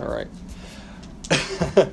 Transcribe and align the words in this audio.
All 0.00 0.08
right. 0.08 0.26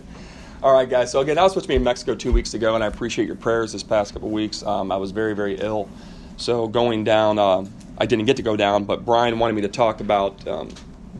All 0.63 0.73
right, 0.73 0.89
guys. 0.89 1.11
So 1.11 1.19
again, 1.19 1.37
I 1.37 1.43
was 1.43 1.51
supposed 1.51 1.65
to 1.65 1.67
be 1.67 1.75
in 1.75 1.83
Mexico 1.83 2.15
two 2.15 2.31
weeks 2.31 2.53
ago, 2.53 2.73
and 2.73 2.83
I 2.83 2.87
appreciate 2.87 3.25
your 3.25 3.35
prayers 3.35 3.73
this 3.73 3.83
past 3.83 4.13
couple 4.13 4.29
weeks. 4.29 4.63
Um, 4.63 4.93
I 4.93 4.97
was 4.97 5.11
very, 5.11 5.35
very 5.35 5.55
ill, 5.55 5.89
so 6.37 6.67
going 6.67 7.03
down, 7.03 7.37
uh, 7.37 7.65
I 7.97 8.05
didn't 8.05 8.25
get 8.25 8.37
to 8.37 8.43
go 8.43 8.55
down. 8.55 8.85
But 8.85 9.03
Brian 9.03 9.37
wanted 9.39 9.53
me 9.53 9.61
to 9.63 9.67
talk 9.67 9.99
about 9.99 10.47
um, 10.47 10.69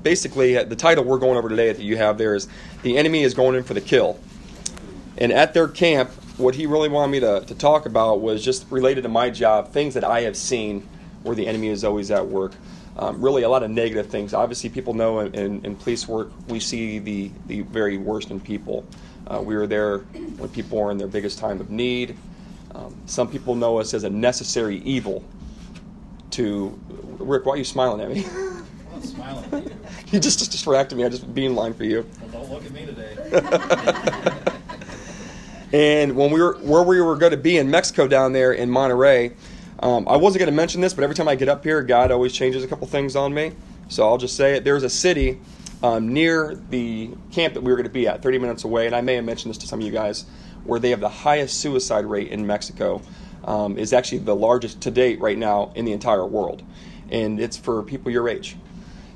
basically 0.02 0.58
uh, 0.58 0.64
the 0.64 0.78
title 0.78 1.04
we're 1.04 1.18
going 1.18 1.38
over 1.38 1.50
today 1.50 1.74
that 1.74 1.82
you 1.82 1.98
have 1.98 2.18
there 2.18 2.36
is 2.36 2.48
the 2.84 2.98
enemy 2.98 3.24
is 3.24 3.34
going 3.34 3.56
in 3.56 3.64
for 3.64 3.74
the 3.74 3.82
kill, 3.82 4.18
and 5.18 5.34
at 5.34 5.54
their 5.54 5.68
camp, 5.68 6.10
what 6.38 6.56
he 6.56 6.68
really 6.68 6.90
wanted 6.90 7.12
me 7.12 7.20
to, 7.20 7.44
to 7.48 7.56
talk 7.56 7.86
about 7.86 8.22
was 8.22 8.44
just 8.44 8.66
related 8.72 9.02
to 9.02 9.10
my 9.10 9.30
job, 9.30 9.74
things 9.74 9.94
that 9.96 10.06
I 10.06 10.22
have 10.22 10.38
seen 10.38 10.88
where 11.24 11.36
the 11.36 11.48
enemy 11.48 11.68
is 11.68 11.84
always 11.84 12.12
at 12.12 12.26
work. 12.26 12.54
Um, 13.00 13.22
really, 13.22 13.44
a 13.44 13.50
lot 13.50 13.62
of 13.62 13.70
negative 13.70 14.08
things. 14.08 14.34
Obviously, 14.34 14.70
people 14.70 14.94
know 14.94 15.20
in, 15.20 15.36
in, 15.36 15.66
in 15.66 15.76
police 15.76 16.08
work 16.08 16.32
we 16.48 16.60
see 16.60 17.00
the, 17.00 17.32
the 17.46 17.62
very 17.62 17.98
worst 17.98 18.32
in 18.32 18.40
people. 18.40 18.86
Uh, 19.28 19.42
we 19.42 19.56
were 19.56 19.68
there 19.68 20.00
when 20.00 20.50
people 20.50 20.80
were 20.80 20.90
in 20.90 20.98
their 20.98 21.08
biggest 21.08 21.38
time 21.38 21.60
of 21.60 21.70
need. 21.70 22.18
Um, 22.74 22.96
some 23.06 23.30
people 23.30 23.56
know 23.56 23.80
us 23.80 23.94
as 23.94 24.04
a 24.04 24.10
necessary 24.10 24.78
evil. 24.80 25.24
To 26.32 26.80
Rick, 27.20 27.46
why 27.46 27.54
are 27.54 27.58
you 27.58 27.64
smiling 27.64 28.02
at 28.02 28.10
me? 28.10 28.26
I'm 28.94 29.04
smiling 29.04 29.54
at 29.54 29.64
you. 29.66 29.72
you 30.12 30.20
just, 30.20 30.40
just 30.40 30.52
distracted 30.52 30.96
me. 30.96 31.06
I 31.06 31.10
just 31.10 31.34
being 31.34 31.56
line 31.56 31.74
for 31.74 31.84
you. 31.84 32.06
Well, 32.22 32.44
don't 32.44 32.52
look 32.52 32.66
at 32.66 32.72
me 32.72 32.86
today. 32.86 34.34
And 35.74 36.16
when 36.16 36.32
we 36.32 36.42
were 36.42 36.54
where 36.60 36.84
we 36.84 37.02
were 37.02 37.18
going 37.18 37.32
to 37.32 37.38
be 37.38 37.58
in 37.58 37.70
Mexico 37.70 38.08
down 38.08 38.32
there 38.32 38.54
in 38.54 38.70
Monterrey, 38.70 39.34
um, 39.80 40.08
I 40.08 40.18
wasn't 40.18 40.40
going 40.40 40.52
to 40.52 40.56
mention 40.56 40.82
this, 40.82 40.94
but 40.94 41.04
every 41.04 41.16
time 41.16 41.28
I 41.28 41.36
get 41.36 41.50
up 41.50 41.64
here, 41.64 41.84
God 41.84 42.12
always 42.12 42.34
changes 42.34 42.64
a 42.64 42.68
couple 42.68 42.88
things 42.88 43.16
on 43.16 43.34
me. 43.34 43.54
So 43.90 44.08
I'll 44.08 44.18
just 44.18 44.36
say 44.36 44.56
it. 44.56 44.64
There's 44.64 44.84
a 44.84 44.90
city 44.90 45.40
um, 45.84 46.14
near 46.14 46.56
the 46.70 47.12
camp 47.32 47.54
that 47.54 47.62
we 47.62 47.72
were 47.72 47.78
going 47.78 47.88
to 47.88 47.94
be 47.94 48.08
at, 48.08 48.22
30 48.24 48.40
minutes 48.40 48.64
away, 48.64 48.88
and 48.88 48.96
I 48.96 49.02
may 49.02 49.16
have 49.16 49.26
mentioned 49.26 49.52
this 49.52 49.58
to 49.60 49.68
some 49.68 49.80
of 49.80 49.86
you 49.86 49.92
guys, 49.92 50.26
where 50.64 50.80
they 50.80 50.90
have 50.90 51.00
the 51.00 51.10
highest 51.10 51.60
suicide 51.60 52.06
rate 52.06 52.30
in 52.30 52.46
Mexico. 52.46 53.02
Um, 53.46 53.78
is 53.78 53.94
actually 53.94 54.18
the 54.18 54.36
largest 54.36 54.82
to 54.82 54.92
date 54.92 55.22
right 55.22 55.38
now 55.38 55.72
in 55.74 55.86
the 55.86 55.94
entire 55.94 56.26
world, 56.26 56.64
and 57.10 57.40
it's 57.40 57.56
for 57.56 57.82
people 57.82 58.12
your 58.12 58.28
age. 58.28 58.58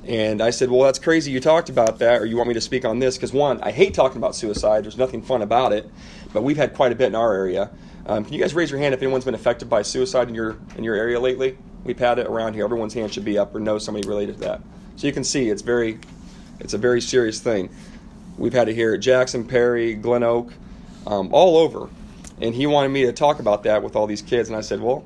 And 0.06 0.42
I 0.42 0.50
said, 0.50 0.70
Well, 0.70 0.82
that's 0.82 0.98
crazy 0.98 1.30
you 1.30 1.40
talked 1.40 1.68
about 1.68 1.98
that, 2.00 2.20
or 2.20 2.26
you 2.26 2.36
want 2.36 2.48
me 2.48 2.54
to 2.54 2.60
speak 2.60 2.84
on 2.84 2.98
this? 2.98 3.16
Because, 3.16 3.32
one, 3.32 3.60
I 3.62 3.70
hate 3.70 3.94
talking 3.94 4.18
about 4.18 4.34
suicide. 4.34 4.84
There's 4.84 4.98
nothing 4.98 5.22
fun 5.22 5.42
about 5.42 5.72
it, 5.72 5.88
but 6.32 6.42
we've 6.42 6.56
had 6.56 6.74
quite 6.74 6.92
a 6.92 6.94
bit 6.94 7.06
in 7.06 7.14
our 7.14 7.32
area. 7.32 7.70
Um, 8.04 8.24
can 8.24 8.34
you 8.34 8.40
guys 8.40 8.52
raise 8.52 8.70
your 8.70 8.80
hand 8.80 8.94
if 8.94 9.02
anyone's 9.02 9.24
been 9.24 9.34
affected 9.34 9.70
by 9.70 9.82
suicide 9.82 10.28
in 10.28 10.34
your, 10.34 10.56
in 10.76 10.82
your 10.82 10.96
area 10.96 11.20
lately? 11.20 11.56
We've 11.84 11.98
had 11.98 12.18
it 12.18 12.26
around 12.26 12.54
here. 12.54 12.64
Everyone's 12.64 12.94
hand 12.94 13.12
should 13.14 13.24
be 13.24 13.38
up 13.38 13.54
or 13.54 13.60
know 13.60 13.78
somebody 13.78 14.08
related 14.08 14.34
to 14.36 14.40
that. 14.40 14.60
So 14.96 15.06
you 15.06 15.12
can 15.12 15.22
see 15.22 15.50
it's, 15.50 15.62
very, 15.62 16.00
it's 16.58 16.74
a 16.74 16.78
very 16.78 17.00
serious 17.00 17.38
thing. 17.40 17.70
We've 18.36 18.52
had 18.52 18.68
it 18.68 18.74
here 18.74 18.94
at 18.94 19.00
Jackson, 19.00 19.46
Perry, 19.46 19.94
Glen 19.94 20.24
Oak, 20.24 20.52
um, 21.06 21.28
all 21.32 21.56
over. 21.56 21.88
And 22.40 22.54
he 22.54 22.66
wanted 22.66 22.88
me 22.88 23.06
to 23.06 23.12
talk 23.12 23.38
about 23.38 23.62
that 23.64 23.82
with 23.84 23.94
all 23.94 24.08
these 24.08 24.22
kids. 24.22 24.48
And 24.48 24.56
I 24.56 24.62
said, 24.62 24.80
Well, 24.80 25.04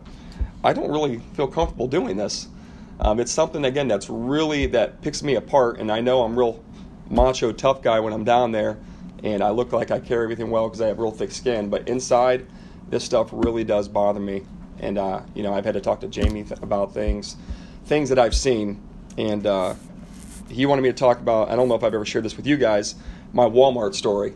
I 0.64 0.72
don't 0.72 0.91
really 0.91 1.19
feel 1.34 1.48
comfortable 1.48 1.88
doing 1.88 2.16
this. 2.16 2.48
Um, 3.00 3.20
it's 3.20 3.33
something 3.33 3.64
again 3.64 3.89
that's 3.89 4.08
really 4.08 4.66
that 4.66 5.02
picks 5.02 5.22
me 5.22 5.34
apart, 5.34 5.78
and 5.78 5.91
I 5.92 6.00
know 6.00 6.22
I'm 6.22 6.39
real 6.39 6.62
macho 7.11 7.53
tough 7.53 7.83
guy 7.83 8.00
when 8.00 8.12
I'm 8.12 8.25
down 8.25 8.53
there, 8.53 8.78
and 9.22 9.42
I 9.42 9.50
look 9.50 9.72
like 9.72 9.91
I 9.91 9.98
carry 10.00 10.25
everything 10.25 10.50
well 10.50 10.69
because 10.69 10.80
I 10.80 10.88
have 10.88 10.98
real 10.98 11.11
thick 11.11 11.30
skin. 11.30 11.69
But 11.69 11.88
inside, 11.88 12.47
this 12.88 13.05
stuff 13.05 13.28
really 13.33 13.64
does 13.64 13.88
bother 13.88 14.20
me, 14.20 14.42
and 14.78 14.98
uh, 14.98 15.20
you 15.34 15.42
know 15.42 15.53
I've 15.53 15.64
had 15.64 15.75
to 15.75 15.80
talk 15.80 16.00
to 16.00 16.08
Jamie 16.08 16.44
th- 16.44 16.61
about 16.62 16.94
things, 16.94 17.36
things 17.84 18.08
that 18.08 18.19
I've 18.19 18.34
seen, 18.34 18.80
and 19.19 19.47
uh, 19.47 19.75
he 20.48 20.64
wanted 20.66 20.83
me 20.83 20.88
to 20.88 20.94
talk 20.94 21.19
about. 21.19 21.50
I 21.50 21.56
don't 21.56 21.69
know 21.69 21.75
if 21.75 21.84
I've 21.84 21.94
ever 21.94 22.06
shared 22.06 22.25
this 22.25 22.36
with 22.36 22.47
you 22.47 22.56
guys, 22.56 22.94
my 23.33 23.44
Walmart 23.44 23.94
story. 23.94 24.33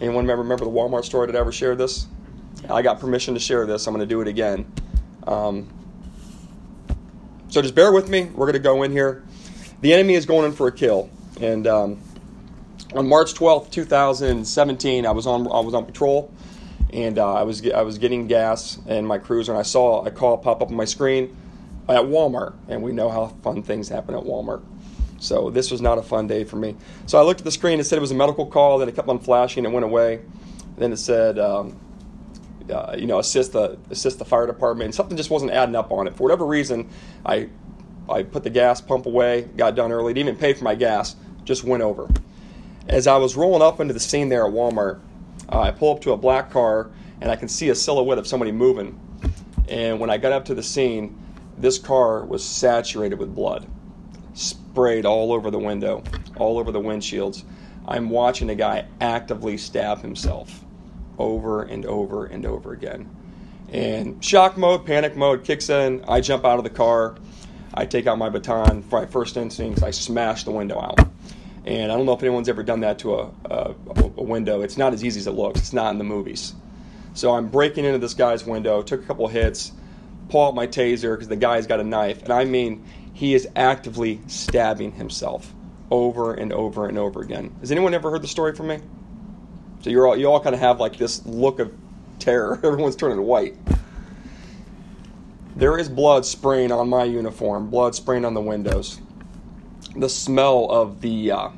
Anyone 0.00 0.24
remember 0.24 0.42
remember 0.42 0.64
the 0.64 0.70
Walmart 0.70 1.04
story? 1.04 1.26
Did 1.26 1.36
I 1.36 1.40
ever 1.40 1.52
share 1.52 1.76
this? 1.76 2.06
I 2.68 2.82
got 2.82 3.00
permission 3.00 3.34
to 3.34 3.40
share 3.40 3.66
this. 3.66 3.86
I'm 3.86 3.94
going 3.94 4.06
to 4.06 4.12
do 4.12 4.20
it 4.20 4.28
again. 4.28 4.70
Um, 5.26 5.68
so 7.50 7.60
just 7.60 7.74
bear 7.74 7.92
with 7.92 8.08
me. 8.08 8.24
We're 8.24 8.46
going 8.46 8.52
to 8.52 8.60
go 8.60 8.84
in 8.84 8.92
here. 8.92 9.24
The 9.80 9.92
enemy 9.92 10.14
is 10.14 10.24
going 10.24 10.46
in 10.46 10.52
for 10.52 10.68
a 10.68 10.72
kill. 10.72 11.10
And 11.40 11.66
um, 11.66 12.00
on 12.94 13.08
March 13.08 13.34
12th, 13.34 13.70
2017, 13.70 15.04
I 15.04 15.10
was 15.10 15.26
on 15.26 15.46
I 15.48 15.60
was 15.60 15.74
on 15.74 15.84
patrol, 15.84 16.32
and 16.92 17.18
uh, 17.18 17.34
I 17.34 17.42
was 17.42 17.68
I 17.68 17.82
was 17.82 17.98
getting 17.98 18.28
gas 18.28 18.78
in 18.86 19.04
my 19.04 19.18
cruiser, 19.18 19.52
and 19.52 19.58
I 19.58 19.62
saw 19.62 20.04
a 20.04 20.10
call 20.10 20.38
pop 20.38 20.62
up 20.62 20.68
on 20.68 20.76
my 20.76 20.84
screen 20.84 21.36
at 21.88 22.02
Walmart, 22.02 22.54
and 22.68 22.82
we 22.82 22.92
know 22.92 23.10
how 23.10 23.28
fun 23.42 23.62
things 23.62 23.88
happen 23.88 24.14
at 24.14 24.22
Walmart. 24.22 24.62
So 25.18 25.50
this 25.50 25.70
was 25.70 25.80
not 25.80 25.98
a 25.98 26.02
fun 26.02 26.28
day 26.28 26.44
for 26.44 26.56
me. 26.56 26.76
So 27.06 27.18
I 27.18 27.22
looked 27.22 27.40
at 27.40 27.44
the 27.44 27.50
screen. 27.50 27.80
It 27.80 27.84
said 27.84 27.98
it 27.98 28.00
was 28.00 28.12
a 28.12 28.14
medical 28.14 28.46
call. 28.46 28.78
Then 28.78 28.88
it 28.88 28.94
kept 28.94 29.08
on 29.08 29.18
flashing. 29.18 29.64
It 29.64 29.72
went 29.72 29.84
away. 29.84 30.20
Then 30.78 30.92
it 30.92 30.98
said. 30.98 31.38
Um, 31.38 31.78
uh, 32.70 32.96
you 32.96 33.06
know, 33.06 33.18
assist 33.18 33.52
the 33.52 33.78
assist 33.90 34.18
the 34.18 34.24
fire 34.24 34.46
department. 34.46 34.86
And 34.86 34.94
something 34.94 35.16
just 35.16 35.30
wasn't 35.30 35.52
adding 35.52 35.76
up 35.76 35.90
on 35.92 36.06
it. 36.06 36.16
For 36.16 36.22
whatever 36.22 36.46
reason, 36.46 36.88
I 37.24 37.48
I 38.08 38.22
put 38.22 38.42
the 38.42 38.50
gas 38.50 38.80
pump 38.80 39.06
away, 39.06 39.48
got 39.56 39.74
done 39.74 39.92
early, 39.92 40.12
didn't 40.12 40.28
even 40.28 40.40
pay 40.40 40.52
for 40.52 40.64
my 40.64 40.74
gas, 40.74 41.16
just 41.44 41.64
went 41.64 41.82
over. 41.82 42.08
As 42.88 43.06
I 43.06 43.16
was 43.18 43.36
rolling 43.36 43.62
up 43.62 43.78
into 43.80 43.94
the 43.94 44.00
scene 44.00 44.28
there 44.28 44.46
at 44.46 44.52
Walmart, 44.52 45.00
uh, 45.48 45.60
I 45.60 45.70
pull 45.70 45.94
up 45.94 46.00
to 46.02 46.12
a 46.12 46.16
black 46.16 46.50
car 46.50 46.90
and 47.20 47.30
I 47.30 47.36
can 47.36 47.48
see 47.48 47.68
a 47.68 47.74
silhouette 47.74 48.18
of 48.18 48.26
somebody 48.26 48.50
moving. 48.50 48.98
And 49.68 50.00
when 50.00 50.10
I 50.10 50.18
got 50.18 50.32
up 50.32 50.44
to 50.46 50.54
the 50.54 50.62
scene, 50.62 51.16
this 51.56 51.78
car 51.78 52.24
was 52.24 52.42
saturated 52.42 53.18
with 53.18 53.34
blood, 53.34 53.68
sprayed 54.34 55.06
all 55.06 55.32
over 55.32 55.50
the 55.50 55.58
window, 55.58 56.02
all 56.36 56.58
over 56.58 56.72
the 56.72 56.80
windshields. 56.80 57.44
I'm 57.86 58.10
watching 58.10 58.50
a 58.50 58.54
guy 58.54 58.86
actively 59.00 59.56
stab 59.56 60.00
himself 60.00 60.64
over 61.20 61.62
and 61.62 61.86
over 61.86 62.26
and 62.26 62.46
over 62.46 62.72
again. 62.72 63.08
And 63.72 64.24
shock 64.24 64.56
mode, 64.56 64.84
panic 64.84 65.16
mode 65.16 65.44
kicks 65.44 65.68
in. 65.70 66.04
I 66.08 66.20
jump 66.20 66.44
out 66.44 66.58
of 66.58 66.64
the 66.64 66.70
car. 66.70 67.16
I 67.72 67.86
take 67.86 68.06
out 68.06 68.18
my 68.18 68.28
baton. 68.28 68.84
My 68.90 69.06
first 69.06 69.36
instincts, 69.36 69.82
I 69.82 69.92
smash 69.92 70.44
the 70.44 70.50
window 70.50 70.80
out. 70.80 70.98
And 71.64 71.92
I 71.92 71.96
don't 71.96 72.06
know 72.06 72.12
if 72.12 72.22
anyone's 72.22 72.48
ever 72.48 72.62
done 72.62 72.80
that 72.80 72.98
to 73.00 73.14
a, 73.14 73.30
a, 73.44 73.74
a 74.16 74.22
window. 74.22 74.62
It's 74.62 74.76
not 74.76 74.92
as 74.92 75.04
easy 75.04 75.20
as 75.20 75.26
it 75.26 75.32
looks. 75.32 75.60
It's 75.60 75.72
not 75.72 75.92
in 75.92 75.98
the 75.98 76.04
movies. 76.04 76.54
So 77.14 77.32
I'm 77.32 77.48
breaking 77.48 77.84
into 77.84 77.98
this 77.98 78.14
guy's 78.14 78.44
window, 78.44 78.82
took 78.82 79.02
a 79.02 79.06
couple 79.06 79.28
hits, 79.28 79.72
pull 80.30 80.46
out 80.46 80.54
my 80.54 80.66
taser 80.66 81.14
because 81.14 81.28
the 81.28 81.36
guy's 81.36 81.66
got 81.66 81.80
a 81.80 81.84
knife. 81.84 82.22
And 82.22 82.32
I 82.32 82.44
mean, 82.44 82.84
he 83.12 83.34
is 83.34 83.46
actively 83.54 84.20
stabbing 84.26 84.92
himself 84.92 85.52
over 85.90 86.34
and 86.34 86.52
over 86.52 86.86
and 86.86 86.96
over 86.96 87.20
again. 87.20 87.54
Has 87.60 87.70
anyone 87.70 87.94
ever 87.94 88.10
heard 88.10 88.22
the 88.22 88.28
story 88.28 88.54
from 88.54 88.68
me? 88.68 88.80
So 89.82 89.90
you're 89.90 90.06
all, 90.06 90.16
you 90.16 90.30
all 90.30 90.40
kind 90.40 90.54
of 90.54 90.60
have 90.60 90.78
like 90.78 90.96
this 90.96 91.24
look 91.24 91.58
of 91.58 91.72
terror. 92.18 92.60
Everyone's 92.64 92.96
turning 92.96 93.22
white. 93.22 93.56
There 95.56 95.78
is 95.78 95.88
blood 95.88 96.24
spraying 96.24 96.72
on 96.72 96.88
my 96.88 97.04
uniform, 97.04 97.70
blood 97.70 97.94
spraying 97.94 98.24
on 98.24 98.34
the 98.34 98.40
windows. 98.40 99.00
The 99.96 100.08
smell 100.08 100.70
of 100.70 101.00
the 101.00 101.32
uh, 101.32 101.50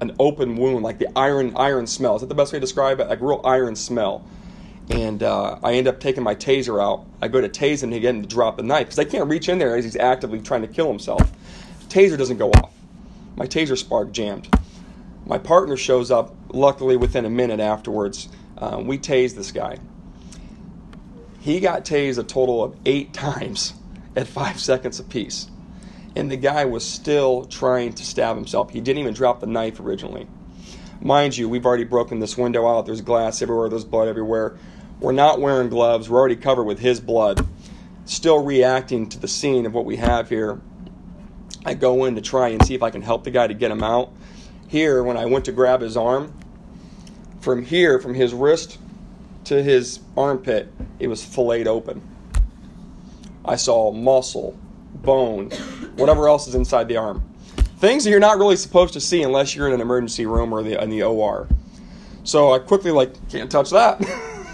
an 0.00 0.14
open 0.18 0.56
wound, 0.56 0.82
like 0.82 0.98
the 0.98 1.08
iron 1.16 1.52
iron 1.56 1.86
smell. 1.86 2.16
Is 2.16 2.20
that 2.20 2.28
the 2.28 2.34
best 2.34 2.52
way 2.52 2.58
to 2.58 2.60
describe 2.60 3.00
it? 3.00 3.08
Like 3.08 3.20
real 3.20 3.40
iron 3.44 3.74
smell. 3.76 4.26
And 4.90 5.22
uh, 5.22 5.58
I 5.62 5.74
end 5.74 5.86
up 5.86 6.00
taking 6.00 6.22
my 6.22 6.34
taser 6.34 6.82
out. 6.82 7.06
I 7.22 7.28
go 7.28 7.40
to 7.40 7.48
tase 7.48 7.82
him 7.82 7.92
again 7.92 8.20
to 8.20 8.28
drop 8.28 8.56
the 8.56 8.64
knife 8.64 8.88
because 8.88 8.98
I 8.98 9.04
can't 9.04 9.30
reach 9.30 9.48
in 9.48 9.58
there 9.58 9.76
as 9.76 9.84
he's 9.84 9.96
actively 9.96 10.40
trying 10.40 10.62
to 10.62 10.68
kill 10.68 10.88
himself. 10.88 11.32
Taser 11.88 12.18
doesn't 12.18 12.36
go 12.36 12.50
off. 12.50 12.74
My 13.36 13.46
taser 13.46 13.78
spark 13.78 14.12
jammed. 14.12 14.48
My 15.26 15.38
partner 15.38 15.76
shows 15.76 16.10
up, 16.10 16.34
luckily 16.52 16.96
within 16.96 17.24
a 17.24 17.30
minute 17.30 17.60
afterwards. 17.60 18.28
Uh, 18.58 18.82
we 18.84 18.98
tase 18.98 19.34
this 19.34 19.52
guy. 19.52 19.78
He 21.40 21.60
got 21.60 21.84
tased 21.84 22.18
a 22.18 22.22
total 22.22 22.62
of 22.62 22.76
eight 22.84 23.12
times 23.14 23.74
at 24.16 24.26
five 24.26 24.60
seconds 24.60 25.00
apiece. 25.00 25.48
And 26.14 26.30
the 26.30 26.36
guy 26.36 26.66
was 26.66 26.84
still 26.84 27.44
trying 27.44 27.94
to 27.94 28.04
stab 28.04 28.36
himself. 28.36 28.70
He 28.70 28.80
didn't 28.80 29.00
even 29.00 29.14
drop 29.14 29.40
the 29.40 29.46
knife 29.46 29.80
originally. 29.80 30.26
Mind 31.00 31.36
you, 31.36 31.48
we've 31.48 31.64
already 31.64 31.84
broken 31.84 32.18
this 32.20 32.36
window 32.36 32.68
out. 32.68 32.86
There's 32.86 33.00
glass 33.00 33.42
everywhere, 33.42 33.68
there's 33.68 33.84
blood 33.84 34.08
everywhere. 34.08 34.56
We're 35.00 35.12
not 35.12 35.40
wearing 35.40 35.68
gloves. 35.68 36.08
We're 36.08 36.18
already 36.18 36.36
covered 36.36 36.64
with 36.64 36.78
his 36.78 37.00
blood. 37.00 37.44
Still 38.04 38.44
reacting 38.44 39.08
to 39.08 39.18
the 39.18 39.26
scene 39.26 39.66
of 39.66 39.74
what 39.74 39.84
we 39.84 39.96
have 39.96 40.28
here. 40.28 40.60
I 41.64 41.74
go 41.74 42.04
in 42.04 42.14
to 42.16 42.20
try 42.20 42.48
and 42.48 42.64
see 42.64 42.74
if 42.74 42.82
I 42.82 42.90
can 42.90 43.02
help 43.02 43.24
the 43.24 43.30
guy 43.30 43.46
to 43.46 43.54
get 43.54 43.70
him 43.70 43.82
out 43.82 44.12
here 44.72 45.02
when 45.02 45.18
I 45.18 45.26
went 45.26 45.44
to 45.44 45.52
grab 45.52 45.82
his 45.82 45.98
arm, 45.98 46.32
from 47.42 47.62
here, 47.62 48.00
from 48.00 48.14
his 48.14 48.32
wrist 48.32 48.78
to 49.44 49.62
his 49.62 50.00
armpit, 50.16 50.72
it 50.98 51.08
was 51.08 51.22
filleted 51.22 51.68
open. 51.68 52.00
I 53.44 53.56
saw 53.56 53.92
muscle, 53.92 54.56
bone, 54.94 55.50
whatever 55.96 56.26
else 56.26 56.48
is 56.48 56.54
inside 56.54 56.88
the 56.88 56.96
arm. 56.96 57.22
Things 57.80 58.04
that 58.04 58.10
you're 58.10 58.18
not 58.18 58.38
really 58.38 58.56
supposed 58.56 58.94
to 58.94 59.00
see 59.00 59.22
unless 59.22 59.54
you're 59.54 59.66
in 59.66 59.74
an 59.74 59.82
emergency 59.82 60.24
room 60.24 60.54
or 60.54 60.62
the, 60.62 60.82
in 60.82 60.88
the 60.88 61.02
OR. 61.02 61.48
So 62.24 62.54
I 62.54 62.58
quickly 62.58 62.92
like 62.92 63.28
can't 63.28 63.50
touch 63.50 63.68
that. 63.70 64.00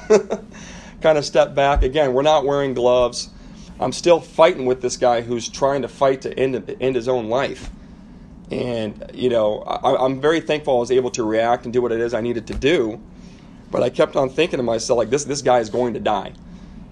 kind 1.00 1.16
of 1.16 1.24
step 1.24 1.54
back 1.54 1.84
again. 1.84 2.12
We're 2.12 2.22
not 2.22 2.44
wearing 2.44 2.74
gloves. 2.74 3.30
I'm 3.78 3.92
still 3.92 4.18
fighting 4.18 4.66
with 4.66 4.82
this 4.82 4.96
guy 4.96 5.20
who's 5.20 5.48
trying 5.48 5.82
to 5.82 5.88
fight 5.88 6.22
to 6.22 6.36
end 6.36 6.76
end 6.80 6.96
his 6.96 7.06
own 7.06 7.28
life 7.28 7.70
And, 8.50 9.10
you 9.12 9.28
know, 9.28 9.60
I, 9.60 10.04
I'm 10.04 10.20
very 10.20 10.40
thankful 10.40 10.76
I 10.76 10.80
was 10.80 10.90
able 10.90 11.10
to 11.12 11.22
react 11.22 11.64
and 11.64 11.72
do 11.72 11.82
what 11.82 11.92
it 11.92 12.00
is 12.00 12.14
I 12.14 12.20
needed 12.20 12.46
to 12.46 12.54
do. 12.54 13.00
But 13.70 13.82
I 13.82 13.90
kept 13.90 14.16
on 14.16 14.30
thinking 14.30 14.56
to 14.56 14.62
myself, 14.62 14.96
like, 14.96 15.10
this, 15.10 15.24
this 15.24 15.42
guy 15.42 15.58
is 15.58 15.68
going 15.68 15.94
to 15.94 16.00
die. 16.00 16.32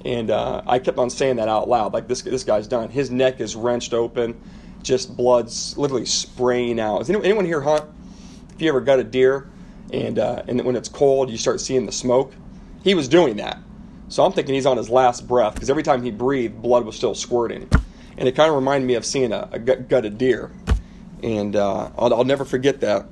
And 0.05 0.31
uh, 0.31 0.63
I 0.67 0.79
kept 0.79 0.99
on 0.99 1.09
saying 1.09 1.37
that 1.37 1.49
out 1.49 1.69
loud, 1.69 1.95
like, 1.95 2.07
this, 2.07 2.23
this 2.23 2.45
guy's 2.45 2.69
done. 2.69 2.91
His 2.91 3.11
neck 3.11 3.41
is 3.41 3.57
wrenched 3.57 3.95
open, 3.95 4.39
just 4.83 5.17
blood's 5.17 5.77
literally 5.79 6.05
spraying 6.05 6.79
out. 6.79 6.99
Does 6.99 7.09
anyone, 7.09 7.25
anyone 7.25 7.45
here 7.47 7.63
hunt? 7.63 7.85
If 8.55 8.63
you 8.63 8.69
ever 8.69 8.81
got 8.81 8.99
a 8.99 9.05
deer 9.05 9.49
and, 9.93 10.19
uh, 10.19 10.43
and 10.49 10.63
when 10.63 10.77
it's 10.77 10.89
cold, 10.89 11.31
you 11.31 11.39
start 11.39 11.61
seeing 11.61 11.87
the 11.87 11.93
smoke? 11.93 12.33
He 12.85 12.95
was 12.95 13.09
doing 13.09 13.37
that. 13.39 13.59
So 14.09 14.25
I'm 14.25 14.33
thinking 14.33 14.55
he's 14.55 14.67
on 14.67 14.77
his 14.77 14.89
last 14.89 15.27
breath 15.27 15.55
because 15.55 15.71
every 15.71 15.83
time 15.83 16.03
he 16.03 16.11
breathed, 16.11 16.63
blood 16.63 16.85
was 16.85 16.97
still 16.97 17.15
squirting. 17.15 17.69
And 18.17 18.29
it 18.29 18.37
kind 18.37 18.49
of 18.49 18.55
reminded 18.55 18.87
me 18.87 18.95
of 18.95 19.05
seeing 19.05 19.33
a, 19.33 19.49
a 19.53 19.59
gutted 19.59 20.19
deer. 20.19 20.51
And 21.23 21.57
uh, 21.57 21.91
I'll, 21.97 22.13
I'll, 22.15 22.25
never 22.25 22.45
forget 22.45 22.81
that. 22.81 23.07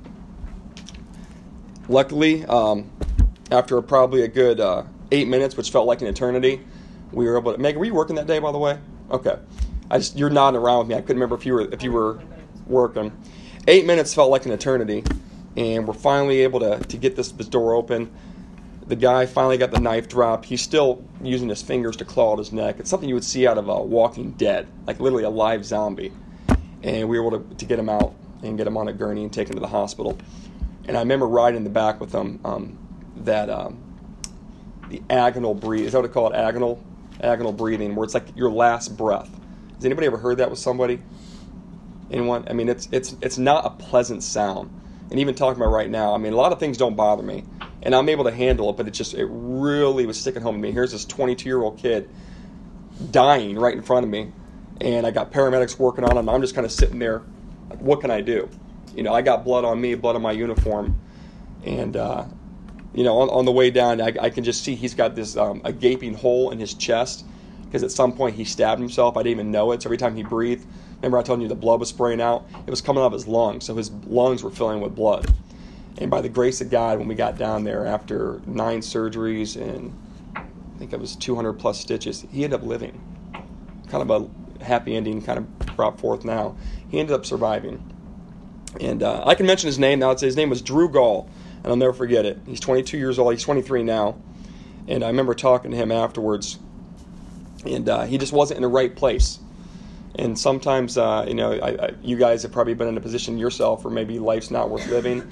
Luckily, 1.89 2.45
um, 2.45 2.91
after 3.51 3.81
probably 3.81 4.21
a 4.23 4.27
good 4.27 4.59
uh, 4.59 4.83
eight 5.11 5.27
minutes, 5.27 5.57
which 5.57 5.71
felt 5.71 5.87
like 5.87 6.01
an 6.01 6.07
eternity, 6.07 6.61
we 7.11 7.25
were 7.25 7.37
able 7.37 7.53
to. 7.53 7.57
Meg, 7.57 7.77
were 7.77 7.85
you 7.85 7.93
working 7.93 8.15
that 8.17 8.27
day, 8.27 8.39
by 8.39 8.51
the 8.51 8.57
way? 8.57 8.79
Okay. 9.11 9.37
I 9.89 9.97
just 9.99 10.17
you're 10.17 10.29
nodding 10.29 10.59
around 10.59 10.79
with 10.79 10.87
me. 10.87 10.95
I 10.95 11.01
couldn't 11.01 11.17
remember 11.17 11.35
if 11.35 11.45
you 11.45 11.53
were 11.53 11.73
if 11.73 11.83
you 11.83 11.91
were 11.91 12.21
working. 12.67 13.11
Eight 13.67 13.85
minutes 13.85 14.13
felt 14.13 14.29
like 14.29 14.45
an 14.45 14.51
eternity, 14.51 15.03
and 15.55 15.87
we're 15.87 15.93
finally 15.93 16.41
able 16.41 16.59
to 16.59 16.79
to 16.79 16.97
get 16.97 17.15
this, 17.15 17.31
this 17.31 17.47
door 17.47 17.73
open. 17.73 18.11
The 18.87 18.95
guy 18.95 19.25
finally 19.25 19.57
got 19.57 19.71
the 19.71 19.79
knife 19.79 20.07
drop. 20.07 20.45
He's 20.45 20.61
still 20.61 21.03
using 21.21 21.49
his 21.49 21.61
fingers 21.61 21.95
to 21.97 22.05
claw 22.05 22.33
at 22.33 22.39
his 22.39 22.51
neck. 22.51 22.79
It's 22.79 22.89
something 22.89 23.09
you 23.09 23.15
would 23.15 23.23
see 23.23 23.47
out 23.47 23.57
of 23.57 23.67
a 23.67 23.81
Walking 23.81 24.31
Dead, 24.33 24.67
like 24.85 24.99
literally 24.99 25.23
a 25.23 25.29
live 25.29 25.65
zombie. 25.65 26.11
And 26.85 27.09
we 27.09 27.19
were 27.19 27.27
able 27.27 27.43
to, 27.43 27.55
to 27.55 27.65
get 27.65 27.79
him 27.79 27.89
out 27.89 28.13
and 28.43 28.57
get 28.57 28.67
him 28.67 28.77
on 28.77 28.87
a 28.87 28.93
gurney 28.93 29.23
and 29.23 29.33
take 29.33 29.49
him 29.49 29.55
to 29.55 29.59
the 29.59 29.67
hospital. 29.67 30.17
And 30.87 30.95
I 30.95 30.99
remember 30.99 31.27
riding 31.27 31.57
in 31.57 31.63
the 31.63 31.69
back 31.71 31.99
with 31.99 32.13
him 32.13 32.39
um, 32.45 32.77
that 33.17 33.49
um, 33.49 33.81
the 34.89 34.99
agonal 35.09 35.59
breathe. 35.59 35.87
Is 35.87 35.93
that 35.93 36.01
what 36.01 36.05
it? 36.05 36.37
Agonal, 36.37 36.79
agonal 37.21 37.57
breathing, 37.57 37.95
where 37.95 38.03
it's 38.03 38.13
like 38.13 38.35
your 38.37 38.51
last 38.51 38.95
breath. 38.95 39.29
Has 39.75 39.83
anybody 39.83 40.05
ever 40.05 40.17
heard 40.17 40.37
that 40.37 40.51
with 40.51 40.59
somebody? 40.59 41.01
Anyone? 42.11 42.45
I 42.47 42.53
mean, 42.53 42.69
it's 42.69 42.87
it's 42.91 43.15
it's 43.21 43.39
not 43.39 43.65
a 43.65 43.71
pleasant 43.71 44.21
sound. 44.21 44.69
And 45.09 45.19
even 45.19 45.35
talking 45.35 45.61
about 45.61 45.71
right 45.71 45.89
now, 45.89 46.13
I 46.13 46.17
mean, 46.17 46.33
a 46.33 46.35
lot 46.35 46.51
of 46.51 46.59
things 46.59 46.77
don't 46.77 46.95
bother 46.95 47.23
me, 47.23 47.43
and 47.81 47.95
I'm 47.95 48.09
able 48.09 48.25
to 48.25 48.31
handle 48.31 48.69
it. 48.69 48.77
But 48.77 48.87
it 48.87 48.91
just 48.91 49.15
it 49.15 49.25
really 49.25 50.05
was 50.05 50.19
sticking 50.19 50.43
home 50.43 50.55
to 50.55 50.61
me. 50.61 50.71
Here's 50.71 50.91
this 50.91 51.03
22 51.03 51.45
year 51.45 51.61
old 51.61 51.79
kid 51.79 52.09
dying 53.11 53.57
right 53.57 53.73
in 53.73 53.81
front 53.81 54.03
of 54.03 54.09
me, 54.09 54.31
and 54.81 55.05
I 55.05 55.11
got 55.11 55.31
paramedics 55.31 55.79
working 55.79 56.03
on 56.03 56.17
him. 56.17 56.29
I'm 56.29 56.41
just 56.41 56.55
kind 56.55 56.65
of 56.65 56.71
sitting 56.71 56.99
there. 56.99 57.23
Like, 57.69 57.79
what 57.79 58.01
can 58.01 58.11
I 58.11 58.21
do? 58.21 58.49
You 58.95 59.03
know, 59.03 59.13
I 59.13 59.21
got 59.21 59.43
blood 59.43 59.65
on 59.65 59.79
me, 59.79 59.95
blood 59.95 60.15
on 60.15 60.21
my 60.21 60.31
uniform, 60.31 60.99
and 61.65 61.97
uh, 61.97 62.25
you 62.93 63.03
know, 63.03 63.19
on, 63.19 63.29
on, 63.29 63.45
the 63.45 63.51
way 63.51 63.69
down, 63.71 63.99
I, 63.99 64.13
I, 64.21 64.29
can 64.29 64.43
just 64.43 64.63
see 64.63 64.73
he's 64.73 64.93
got 64.93 65.15
this 65.15 65.35
um, 65.35 65.61
a 65.65 65.73
gaping 65.73 66.13
hole 66.13 66.51
in 66.51 66.59
his 66.59 66.73
chest 66.73 67.25
because 67.65 67.83
at 67.83 67.91
some 67.91 68.13
point 68.13 68.35
he 68.35 68.45
stabbed 68.45 68.79
himself. 68.79 69.17
I 69.17 69.23
didn't 69.23 69.31
even 69.31 69.51
know 69.51 69.73
it. 69.73 69.81
So 69.81 69.87
every 69.87 69.97
time 69.97 70.15
he 70.15 70.23
breathed, 70.23 70.65
remember 70.97 71.17
I 71.17 71.23
told 71.23 71.41
you 71.41 71.49
the 71.49 71.55
blood 71.55 71.81
was 71.81 71.89
spraying 71.89 72.21
out? 72.21 72.45
It 72.65 72.69
was 72.69 72.79
coming 72.79 73.03
out 73.03 73.07
of 73.07 73.13
his 73.13 73.27
lungs. 73.27 73.65
So 73.65 73.75
his 73.75 73.91
lungs 74.07 74.43
were 74.43 74.49
filling 74.49 74.79
with 74.79 74.95
blood. 74.95 75.33
And 75.97 76.09
by 76.09 76.21
the 76.21 76.29
grace 76.29 76.61
of 76.61 76.69
God, 76.69 76.97
when 76.97 77.07
we 77.07 77.15
got 77.15 77.37
down 77.37 77.65
there 77.65 77.85
after 77.85 78.41
nine 78.45 78.79
surgeries 78.79 79.61
and 79.61 79.93
I 80.35 80.43
think 80.77 80.93
it 80.93 80.99
was 80.99 81.17
200 81.17 81.53
plus 81.53 81.79
stitches, 81.79 82.25
he 82.31 82.45
ended 82.45 82.61
up 82.61 82.65
living. 82.65 83.01
Kind 83.89 84.09
of 84.09 84.09
a 84.09 84.29
happy 84.61 84.95
ending, 84.95 85.21
kind 85.21 85.39
of 85.39 85.75
brought 85.75 85.99
forth 85.99 86.25
now. 86.25 86.57
He 86.89 86.99
ended 86.99 87.15
up 87.15 87.25
surviving. 87.25 87.91
And 88.79 89.03
uh, 89.03 89.23
I 89.25 89.35
can 89.35 89.45
mention 89.45 89.67
his 89.67 89.79
name 89.79 89.99
now. 89.99 90.11
It's, 90.11 90.21
his 90.21 90.35
name 90.35 90.49
was 90.49 90.61
Drew 90.61 90.89
Gall, 90.89 91.29
and 91.57 91.67
I'll 91.67 91.75
never 91.75 91.93
forget 91.93 92.25
it. 92.25 92.39
He's 92.45 92.59
22 92.59 92.97
years 92.97 93.19
old. 93.19 93.33
He's 93.33 93.43
23 93.43 93.83
now. 93.83 94.17
And 94.87 95.03
I 95.03 95.07
remember 95.07 95.33
talking 95.33 95.71
to 95.71 95.77
him 95.77 95.91
afterwards 95.91 96.59
and 97.65 97.89
uh, 97.89 98.03
he 98.03 98.17
just 98.17 98.33
wasn't 98.33 98.57
in 98.57 98.61
the 98.61 98.67
right 98.67 98.95
place. 98.95 99.39
And 100.15 100.37
sometimes, 100.39 100.97
uh, 100.97 101.25
you 101.27 101.33
know, 101.33 101.53
I, 101.53 101.85
I, 101.87 101.93
you 102.01 102.15
guys 102.15 102.43
have 102.43 102.51
probably 102.51 102.73
been 102.73 102.87
in 102.87 102.95
a 102.95 103.01
position 103.01 103.37
yourself 103.37 103.83
where 103.83 103.93
maybe 103.93 104.19
life's 104.19 104.51
not 104.51 104.69
worth 104.69 104.87
living. 104.87 105.29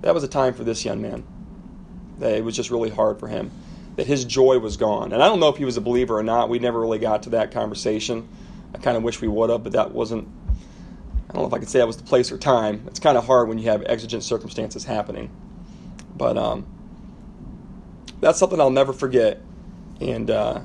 That 0.00 0.12
was 0.12 0.24
a 0.24 0.28
time 0.28 0.54
for 0.54 0.64
this 0.64 0.84
young 0.84 1.00
man. 1.00 1.24
That 2.18 2.32
it 2.32 2.44
was 2.44 2.56
just 2.56 2.70
really 2.70 2.90
hard 2.90 3.20
for 3.20 3.28
him. 3.28 3.50
That 3.96 4.06
his 4.06 4.24
joy 4.24 4.58
was 4.58 4.76
gone. 4.76 5.12
And 5.12 5.22
I 5.22 5.28
don't 5.28 5.38
know 5.38 5.50
if 5.50 5.56
he 5.56 5.64
was 5.64 5.76
a 5.76 5.80
believer 5.80 6.18
or 6.18 6.24
not. 6.24 6.48
We 6.48 6.58
never 6.58 6.80
really 6.80 6.98
got 6.98 7.24
to 7.24 7.30
that 7.30 7.52
conversation. 7.52 8.28
I 8.74 8.78
kind 8.78 8.96
of 8.96 9.02
wish 9.02 9.20
we 9.20 9.28
would 9.28 9.50
have, 9.50 9.62
but 9.62 9.72
that 9.72 9.92
wasn't. 9.92 10.28
I 11.30 11.32
don't 11.32 11.42
know 11.42 11.48
if 11.48 11.54
I 11.54 11.58
could 11.58 11.68
say 11.68 11.78
that 11.78 11.86
was 11.86 11.96
the 11.96 12.04
place 12.04 12.30
or 12.30 12.38
time. 12.38 12.84
It's 12.86 13.00
kind 13.00 13.16
of 13.16 13.26
hard 13.26 13.48
when 13.48 13.58
you 13.58 13.70
have 13.70 13.82
exigent 13.86 14.22
circumstances 14.22 14.84
happening. 14.84 15.30
But 16.16 16.36
um, 16.36 16.66
that's 18.20 18.38
something 18.38 18.60
I'll 18.60 18.70
never 18.70 18.92
forget. 18.92 19.40
And 20.00 20.30
uh, 20.30 20.60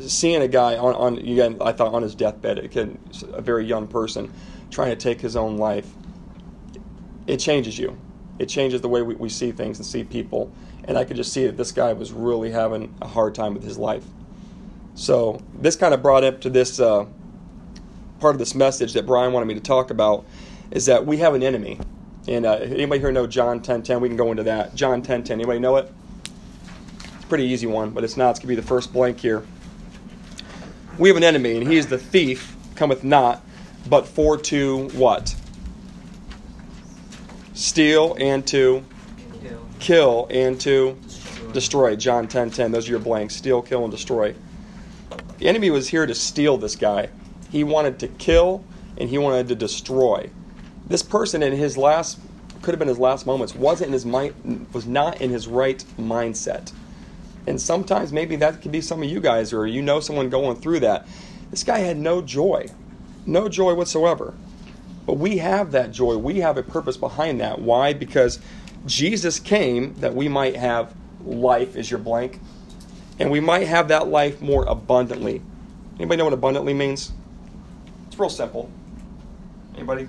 seeing 0.00 0.42
a 0.42 0.48
guy 0.48 0.76
on, 0.76 0.94
on 0.94 1.18
again, 1.18 1.58
I 1.60 1.72
thought 1.72 1.94
on 1.94 2.02
his 2.02 2.14
deathbed, 2.14 2.58
again, 2.58 2.98
a 3.32 3.40
very 3.40 3.64
young 3.64 3.86
person 3.86 4.32
trying 4.70 4.90
to 4.90 4.96
take 4.96 5.20
his 5.20 5.36
own 5.36 5.58
life, 5.58 5.88
it 7.26 7.36
changes 7.38 7.78
you. 7.78 7.96
It 8.38 8.46
changes 8.46 8.80
the 8.80 8.88
way 8.88 9.02
we, 9.02 9.14
we 9.14 9.28
see 9.28 9.52
things 9.52 9.78
and 9.78 9.86
see 9.86 10.02
people. 10.02 10.52
And 10.84 10.98
I 10.98 11.04
could 11.04 11.16
just 11.16 11.32
see 11.32 11.46
that 11.46 11.56
this 11.56 11.70
guy 11.70 11.92
was 11.92 12.12
really 12.12 12.50
having 12.50 12.94
a 13.00 13.06
hard 13.06 13.34
time 13.34 13.54
with 13.54 13.62
his 13.62 13.78
life. 13.78 14.04
So 14.94 15.40
this 15.54 15.76
kind 15.76 15.94
of 15.94 16.02
brought 16.02 16.24
up 16.24 16.40
to 16.42 16.50
this 16.50 16.78
uh, 16.78 17.06
part 18.20 18.34
of 18.34 18.38
this 18.38 18.54
message 18.54 18.92
that 18.92 19.06
Brian 19.06 19.32
wanted 19.32 19.46
me 19.46 19.54
to 19.54 19.60
talk 19.60 19.90
about 19.90 20.24
is 20.70 20.86
that 20.86 21.06
we 21.06 21.18
have 21.18 21.34
an 21.34 21.42
enemy. 21.42 21.80
And 22.28 22.46
uh, 22.46 22.52
anybody 22.52 23.00
here 23.00 23.10
know 23.10 23.26
John 23.26 23.60
10:10? 23.60 24.00
We 24.00 24.08
can 24.08 24.16
go 24.16 24.30
into 24.30 24.44
that. 24.44 24.74
John 24.74 25.02
10:10. 25.02 25.30
Anybody 25.30 25.58
know 25.58 25.76
it? 25.76 25.92
It's 27.04 27.24
a 27.24 27.26
pretty 27.26 27.44
easy 27.44 27.66
one, 27.66 27.90
but 27.90 28.04
it's 28.04 28.16
not. 28.16 28.30
It's 28.30 28.38
gonna 28.38 28.48
be 28.48 28.54
the 28.54 28.62
first 28.62 28.92
blank 28.92 29.18
here 29.18 29.44
we 30.98 31.08
have 31.08 31.16
an 31.16 31.24
enemy, 31.24 31.56
and 31.56 31.66
he 31.66 31.76
is 31.76 31.86
the 31.86 31.98
thief, 31.98 32.56
cometh 32.74 33.02
not, 33.04 33.42
but 33.88 34.06
for 34.06 34.36
to 34.36 34.88
what? 34.90 35.34
Steal 37.54 38.16
and 38.18 38.46
to 38.48 38.84
kill, 39.40 39.66
kill 39.78 40.26
and 40.30 40.60
to 40.60 40.96
destroy. 41.02 41.52
destroy. 41.52 41.96
John 41.96 42.28
10 42.28 42.50
10. 42.50 42.72
Those 42.72 42.88
are 42.88 42.92
your 42.92 43.00
blanks. 43.00 43.36
Steal, 43.36 43.62
kill, 43.62 43.84
and 43.84 43.90
destroy. 43.90 44.34
The 45.42 45.48
enemy 45.48 45.70
was 45.70 45.88
here 45.88 46.06
to 46.06 46.14
steal 46.14 46.56
this 46.56 46.76
guy. 46.76 47.08
He 47.50 47.64
wanted 47.64 47.98
to 47.98 48.06
kill 48.06 48.62
and 48.96 49.08
he 49.08 49.18
wanted 49.18 49.48
to 49.48 49.56
destroy. 49.56 50.30
This 50.86 51.02
person 51.02 51.42
in 51.42 51.52
his 51.52 51.76
last 51.76 52.20
could 52.62 52.70
have 52.70 52.78
been 52.78 52.86
his 52.86 53.00
last 53.00 53.26
moments 53.26 53.52
wasn't 53.52 53.88
in 53.88 53.92
his 53.92 54.06
mind 54.06 54.68
was 54.72 54.86
not 54.86 55.20
in 55.20 55.30
his 55.30 55.48
right 55.48 55.84
mindset. 55.98 56.72
And 57.44 57.60
sometimes 57.60 58.12
maybe 58.12 58.36
that 58.36 58.62
could 58.62 58.70
be 58.70 58.80
some 58.80 59.02
of 59.02 59.08
you 59.08 59.18
guys, 59.18 59.52
or 59.52 59.66
you 59.66 59.82
know 59.82 59.98
someone 59.98 60.30
going 60.30 60.58
through 60.58 60.78
that. 60.78 61.08
This 61.50 61.64
guy 61.64 61.80
had 61.80 61.96
no 61.96 62.22
joy, 62.22 62.68
no 63.26 63.48
joy 63.48 63.74
whatsoever. 63.74 64.34
But 65.06 65.14
we 65.14 65.38
have 65.38 65.72
that 65.72 65.90
joy. 65.90 66.18
We 66.18 66.38
have 66.38 66.56
a 66.56 66.62
purpose 66.62 66.96
behind 66.96 67.40
that. 67.40 67.58
Why? 67.58 67.94
Because 67.94 68.38
Jesus 68.86 69.40
came 69.40 69.94
that 69.94 70.14
we 70.14 70.28
might 70.28 70.54
have 70.54 70.94
life, 71.24 71.74
is 71.74 71.90
your 71.90 71.98
blank, 71.98 72.38
and 73.22 73.30
we 73.30 73.38
might 73.38 73.68
have 73.68 73.86
that 73.86 74.08
life 74.08 74.42
more 74.42 74.64
abundantly. 74.64 75.40
Anybody 75.94 76.18
know 76.18 76.24
what 76.24 76.32
abundantly 76.32 76.74
means? 76.74 77.12
It's 78.08 78.18
real 78.18 78.28
simple. 78.28 78.68
Anybody? 79.76 80.08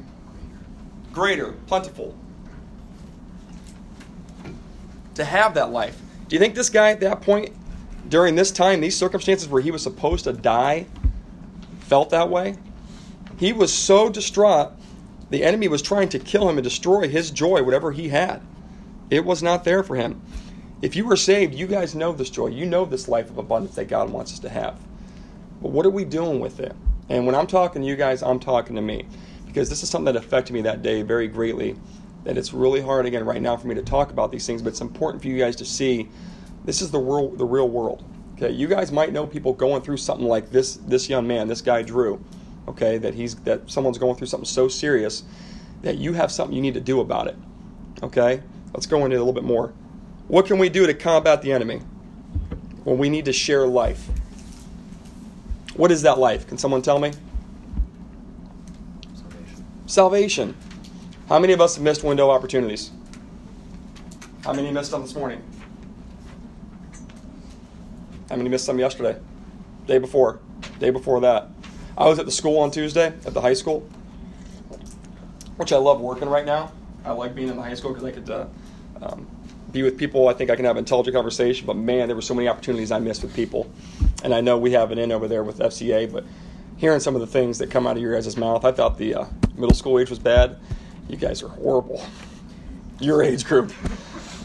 Greater, 1.12 1.52
plentiful. 1.68 2.16
To 5.14 5.24
have 5.24 5.54
that 5.54 5.70
life. 5.70 6.02
Do 6.28 6.36
you 6.36 6.40
think 6.40 6.56
this 6.56 6.72
guy 6.72 6.90
at 6.90 7.02
that 7.02 7.22
point, 7.22 7.54
during 8.10 8.34
this 8.34 8.50
time, 8.50 8.82
these 8.82 8.98
circumstances 8.98 9.48
where 9.48 9.62
he 9.62 9.70
was 9.70 9.84
supposed 9.84 10.24
to 10.24 10.34
die, 10.34 10.88
felt 11.82 12.10
that 12.10 12.32
way? 12.32 12.56
He 13.38 13.54
was 13.54 13.72
so 13.72 14.10
distraught, 14.10 14.72
the 15.30 15.44
enemy 15.44 15.68
was 15.68 15.84
trying 15.84 16.10
to 16.10 16.20
kill 16.20 16.50
him 16.50 16.58
and 16.58 16.64
destroy 16.64 17.08
his 17.08 17.30
joy, 17.30 17.62
whatever 17.62 17.92
he 17.92 18.10
had. 18.10 18.42
It 19.12 19.24
was 19.24 19.44
not 19.44 19.66
there 19.66 19.84
for 19.84 19.96
him. 19.96 20.20
If 20.84 20.98
you 20.98 21.06
were 21.06 21.16
saved, 21.16 21.56
you 21.56 21.66
guys 21.66 21.96
know 21.96 22.12
this 22.12 22.30
joy. 22.30 22.48
You 22.48 22.66
know 22.66 22.84
this 22.84 23.08
life 23.08 23.30
of 23.30 23.38
abundance 23.38 23.76
that 23.76 23.88
God 23.88 24.10
wants 24.10 24.34
us 24.34 24.40
to 24.40 24.50
have. 24.50 24.78
But 25.62 25.72
what 25.72 25.86
are 25.86 25.90
we 25.90 26.04
doing 26.04 26.42
with 26.42 26.60
it? 26.60 26.76
And 27.08 27.26
when 27.26 27.36
I'm 27.36 27.48
talking 27.48 27.82
to 27.82 27.88
you 27.88 27.96
guys, 27.96 28.22
I'm 28.22 28.38
talking 28.38 28.76
to 28.76 28.82
me. 28.82 29.06
Because 29.46 29.70
this 29.70 29.82
is 29.82 29.90
something 29.90 30.14
that 30.14 30.22
affected 30.22 30.52
me 30.52 30.62
that 30.64 30.82
day 30.82 31.02
very 31.02 31.30
greatly 31.30 31.78
that 32.26 32.38
it's 32.38 32.52
really 32.52 32.82
hard 32.82 33.06
again 33.06 33.24
right 33.24 33.42
now 33.42 33.56
for 33.56 33.68
me 33.68 33.76
to 33.76 33.82
talk 33.82 34.12
about 34.12 34.30
these 34.30 34.46
things, 34.46 34.62
but 34.62 34.72
it's 34.72 34.82
important 34.82 35.24
for 35.24 35.30
you 35.30 35.38
guys 35.38 35.56
to 35.56 35.66
see 35.66 36.10
this 36.66 36.82
is 36.82 36.92
the 36.92 37.00
real 37.00 37.30
the 37.30 37.46
real 37.46 37.70
world. 37.70 38.04
Okay, 38.36 38.52
you 38.52 38.68
guys 38.68 38.92
might 38.92 39.14
know 39.14 39.26
people 39.26 39.54
going 39.54 39.82
through 39.82 39.98
something 39.98 40.28
like 40.28 40.52
this 40.52 40.76
this 40.76 41.08
young 41.08 41.26
man, 41.26 41.48
this 41.48 41.62
guy 41.62 41.82
Drew. 41.82 42.22
Okay, 42.68 42.98
that 42.98 43.14
he's 43.14 43.36
that 43.44 43.72
someone's 43.72 43.98
going 43.98 44.16
through 44.16 44.28
something 44.28 44.46
so 44.46 44.68
serious 44.68 45.24
that 45.82 45.98
you 45.98 46.12
have 46.12 46.30
something 46.30 46.54
you 46.54 46.62
need 46.62 46.74
to 46.74 46.82
do 46.82 47.00
about 47.00 47.28
it. 47.28 47.38
Okay, 48.02 48.42
let's 48.74 48.86
go 48.86 49.06
into 49.06 49.16
a 49.16 49.20
little 49.20 49.32
bit 49.32 49.46
more. 49.46 49.74
What 50.28 50.46
can 50.46 50.58
we 50.58 50.70
do 50.70 50.88
to 50.88 50.94
combat 50.94 51.42
the 51.42 51.52
enemy? 51.52 51.82
Well, 52.86 52.96
we 52.96 53.10
need 53.10 53.26
to 53.26 53.34
share 53.34 53.68
life. 53.68 54.08
What 55.76 55.92
is 55.92 56.04
that 56.04 56.18
life? 56.18 56.48
Can 56.48 56.58
someone 56.58 56.82
tell 56.82 57.00
me? 57.00 57.12
Salvation. 59.14 59.66
Salvation. 59.86 60.56
How 61.30 61.40
many 61.40 61.54
of 61.54 61.62
us 61.62 61.76
have 61.76 61.84
missed 61.84 62.04
window 62.04 62.30
opportunities? 62.30 62.92
How 64.44 64.54
many 64.54 64.72
missed 64.72 64.92
them 64.92 65.02
this 65.02 65.16
morning? 65.16 65.42
How 68.30 68.36
many 68.36 68.50
missed 68.50 68.66
some 68.66 68.80
yesterday? 68.80 69.20
Day 69.88 69.98
before? 69.98 70.40
Day 70.80 70.90
before 70.90 71.22
that? 71.22 71.50
I 71.98 72.08
was 72.08 72.20
at 72.20 72.26
the 72.26 72.32
school 72.32 72.60
on 72.60 72.72
Tuesday, 72.72 73.08
at 73.26 73.34
the 73.34 73.42
high 73.42 73.54
school, 73.54 73.88
which 75.58 75.72
I 75.72 75.78
love 75.78 76.02
working 76.02 76.30
right 76.30 76.46
now. 76.46 76.72
I 77.06 77.12
like 77.12 77.36
being 77.36 77.50
in 77.50 77.56
the 77.56 77.62
high 77.62 77.76
school 77.76 77.94
because 77.94 78.06
I 78.06 78.12
could 78.12 78.30
uh, 78.30 78.46
um, 79.02 79.28
be 79.74 79.84
with 79.84 79.98
people. 79.98 80.30
I 80.30 80.34
think 80.34 80.50
I 80.50 80.56
can 80.56 80.66
have 80.66 80.78
an 80.78 80.80
intelligent 80.80 81.16
conversation. 81.16 81.66
But 81.66 81.76
man, 81.76 82.08
there 82.08 82.16
were 82.16 82.22
so 82.22 82.34
many 82.34 82.48
opportunities 82.48 82.92
I 82.92 83.00
missed 83.00 83.24
with 83.24 83.36
people. 83.36 83.70
And 84.24 84.34
I 84.34 84.40
know 84.40 84.58
we 84.58 84.72
have 84.72 84.92
an 84.92 85.00
in 85.00 85.12
over 85.12 85.28
there 85.28 85.44
with 85.44 85.60
FCA, 85.60 86.12
but 86.12 86.24
hearing 86.78 87.00
some 87.00 87.16
of 87.16 87.22
the 87.22 87.28
things 87.28 87.58
that 87.58 87.70
come 87.70 87.86
out 87.86 87.98
of 87.98 88.02
your 88.02 88.14
guys' 88.14 88.38
mouth, 88.38 88.64
I 88.64 88.72
thought 88.72 88.98
the 88.98 89.16
uh, 89.16 89.26
middle 89.56 89.76
school 89.76 90.00
age 90.00 90.10
was 90.10 90.20
bad. 90.20 90.58
You 91.10 91.18
guys 91.18 91.44
are 91.44 91.50
horrible. 91.50 92.06
Your 93.00 93.22
age 93.24 93.44
group. 93.44 93.74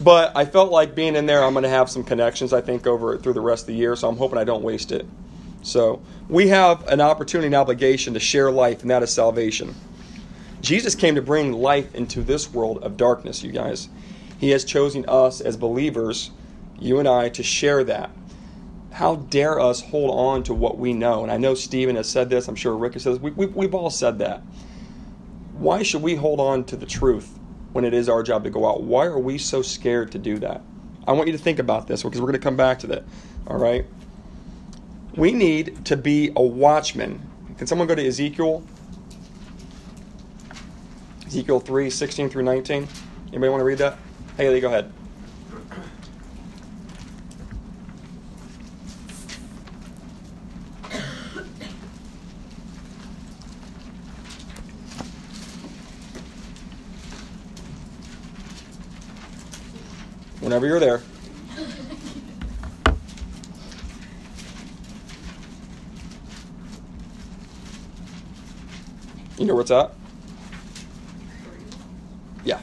But 0.01 0.35
I 0.35 0.45
felt 0.45 0.71
like 0.71 0.95
being 0.95 1.15
in 1.15 1.25
there, 1.25 1.43
I'm 1.43 1.53
going 1.53 1.63
to 1.63 1.69
have 1.69 1.89
some 1.89 2.03
connections, 2.03 2.51
I 2.51 2.61
think, 2.61 2.87
over 2.87 3.17
through 3.17 3.33
the 3.33 3.41
rest 3.41 3.63
of 3.63 3.67
the 3.67 3.75
year. 3.75 3.95
So 3.95 4.09
I'm 4.09 4.17
hoping 4.17 4.37
I 4.37 4.43
don't 4.43 4.63
waste 4.63 4.91
it. 4.91 5.05
So 5.61 6.01
we 6.29 6.47
have 6.47 6.87
an 6.87 7.01
opportunity 7.01 7.47
and 7.47 7.55
obligation 7.55 8.13
to 8.13 8.19
share 8.19 8.49
life, 8.49 8.81
and 8.81 8.89
that 8.89 9.03
is 9.03 9.11
salvation. 9.11 9.75
Jesus 10.61 10.95
came 10.95 11.15
to 11.15 11.21
bring 11.21 11.53
life 11.53 11.93
into 11.95 12.21
this 12.21 12.51
world 12.51 12.83
of 12.83 12.97
darkness, 12.97 13.43
you 13.43 13.51
guys. 13.51 13.89
He 14.39 14.51
has 14.51 14.63
chosen 14.63 15.03
us 15.07 15.41
as 15.41 15.57
believers, 15.57 16.31
you 16.79 16.97
and 16.97 17.07
I, 17.07 17.27
to 17.29 17.43
share 17.43 17.83
that. 17.83 18.09
How 18.93 19.17
dare 19.17 19.59
us 19.59 19.81
hold 19.81 20.11
on 20.11 20.43
to 20.43 20.53
what 20.53 20.77
we 20.77 20.93
know? 20.93 21.23
And 21.23 21.31
I 21.31 21.37
know 21.37 21.55
Stephen 21.55 21.97
has 21.97 22.09
said 22.09 22.29
this, 22.29 22.47
I'm 22.47 22.55
sure 22.55 22.75
Rick 22.75 22.93
has 22.93 23.03
said 23.03 23.15
this, 23.15 23.21
we, 23.21 23.31
we, 23.31 23.45
we've 23.47 23.75
all 23.75 23.89
said 23.89 24.17
that. 24.19 24.41
Why 25.57 25.83
should 25.83 26.01
we 26.01 26.15
hold 26.15 26.39
on 26.39 26.63
to 26.65 26.77
the 26.77 26.85
truth 26.85 27.37
when 27.73 27.83
it 27.83 27.93
is 27.93 28.07
our 28.07 28.23
job 28.23 28.45
to 28.45 28.49
go 28.49 28.65
out? 28.65 28.81
Why 28.81 29.05
are 29.05 29.19
we 29.19 29.37
so 29.37 29.61
scared 29.61 30.09
to 30.13 30.17
do 30.17 30.39
that? 30.39 30.61
I 31.05 31.11
want 31.11 31.27
you 31.27 31.33
to 31.33 31.43
think 31.43 31.59
about 31.59 31.87
this 31.87 32.01
because 32.01 32.21
we're 32.21 32.27
going 32.27 32.39
to 32.39 32.43
come 32.43 32.55
back 32.55 32.79
to 32.79 32.87
that. 32.87 33.03
All 33.45 33.57
right? 33.57 33.85
We 35.15 35.33
need 35.33 35.85
to 35.85 35.97
be 35.97 36.31
a 36.37 36.41
watchman. 36.41 37.21
Can 37.57 37.67
someone 37.67 37.89
go 37.89 37.95
to 37.95 38.07
Ezekiel? 38.07 38.63
Ezekiel 41.27 41.59
3, 41.59 41.89
16 41.89 42.29
through 42.29 42.43
19. 42.43 42.87
Anybody 43.27 43.49
want 43.49 43.59
to 43.59 43.65
read 43.65 43.79
that? 43.79 43.97
Haley, 44.39 44.61
go 44.61 44.69
ahead. 44.69 44.85
Whenever 60.39 60.67
you're 60.67 60.79
there. 60.79 61.01
You 69.37 69.45
know 69.45 69.53
where 69.53 69.63
it's 69.63 69.71
at? 69.71 69.91
Yeah. 72.45 72.61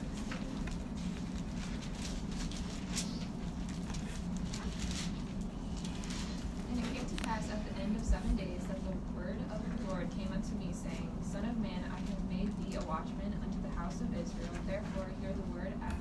And 6.71 6.79
it 6.79 6.85
came 6.93 7.07
to 7.07 7.25
pass 7.25 7.49
at 7.51 7.65
the 7.65 7.81
end 7.81 7.97
of 7.97 8.05
seven 8.05 8.37
days 8.37 8.61
that 8.69 8.77
the 8.85 8.91
word 9.17 9.39
of 9.53 9.63
the 9.65 9.91
Lord 9.91 10.11
came 10.11 10.29
unto 10.35 10.55
me, 10.57 10.73
saying, 10.73 11.09
Son 11.23 11.45
of 11.45 11.57
man, 11.59 11.85
I 11.89 11.97
have 11.97 12.25
made 12.29 12.53
thee 12.61 12.77
a 12.77 12.85
watchman 12.85 13.33
unto 13.43 13.63
the 13.63 13.75
house 13.79 14.01
of 14.01 14.13
Israel. 14.13 14.53
Therefore 14.67 15.07
hear 15.23 15.33
the 15.33 15.49
word 15.57 15.73
at 15.81 15.97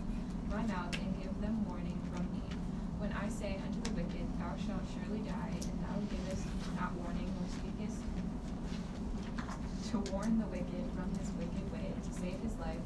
my 0.49 0.63
mouth, 0.67 0.93
and 0.99 1.15
give 1.23 1.31
them 1.41 1.63
warning 1.67 1.99
from 2.11 2.27
me. 2.35 2.43
When 2.99 3.11
I 3.13 3.29
say 3.29 3.59
unto 3.63 3.79
the 3.79 3.95
wicked, 3.95 4.27
Thou 4.39 4.55
shalt 4.59 4.83
surely 4.91 5.23
die, 5.23 5.55
and 5.55 5.77
thou 5.83 5.95
givest 6.11 6.47
not 6.75 6.91
warning, 6.99 7.31
nor 7.31 7.47
speakest 7.47 8.03
to 9.91 9.99
warn 10.11 10.39
the 10.39 10.47
wicked 10.47 10.85
from 10.95 11.11
his 11.19 11.29
wicked 11.39 11.65
way, 11.71 11.91
to 11.91 12.11
save 12.11 12.39
his 12.39 12.55
life, 12.59 12.79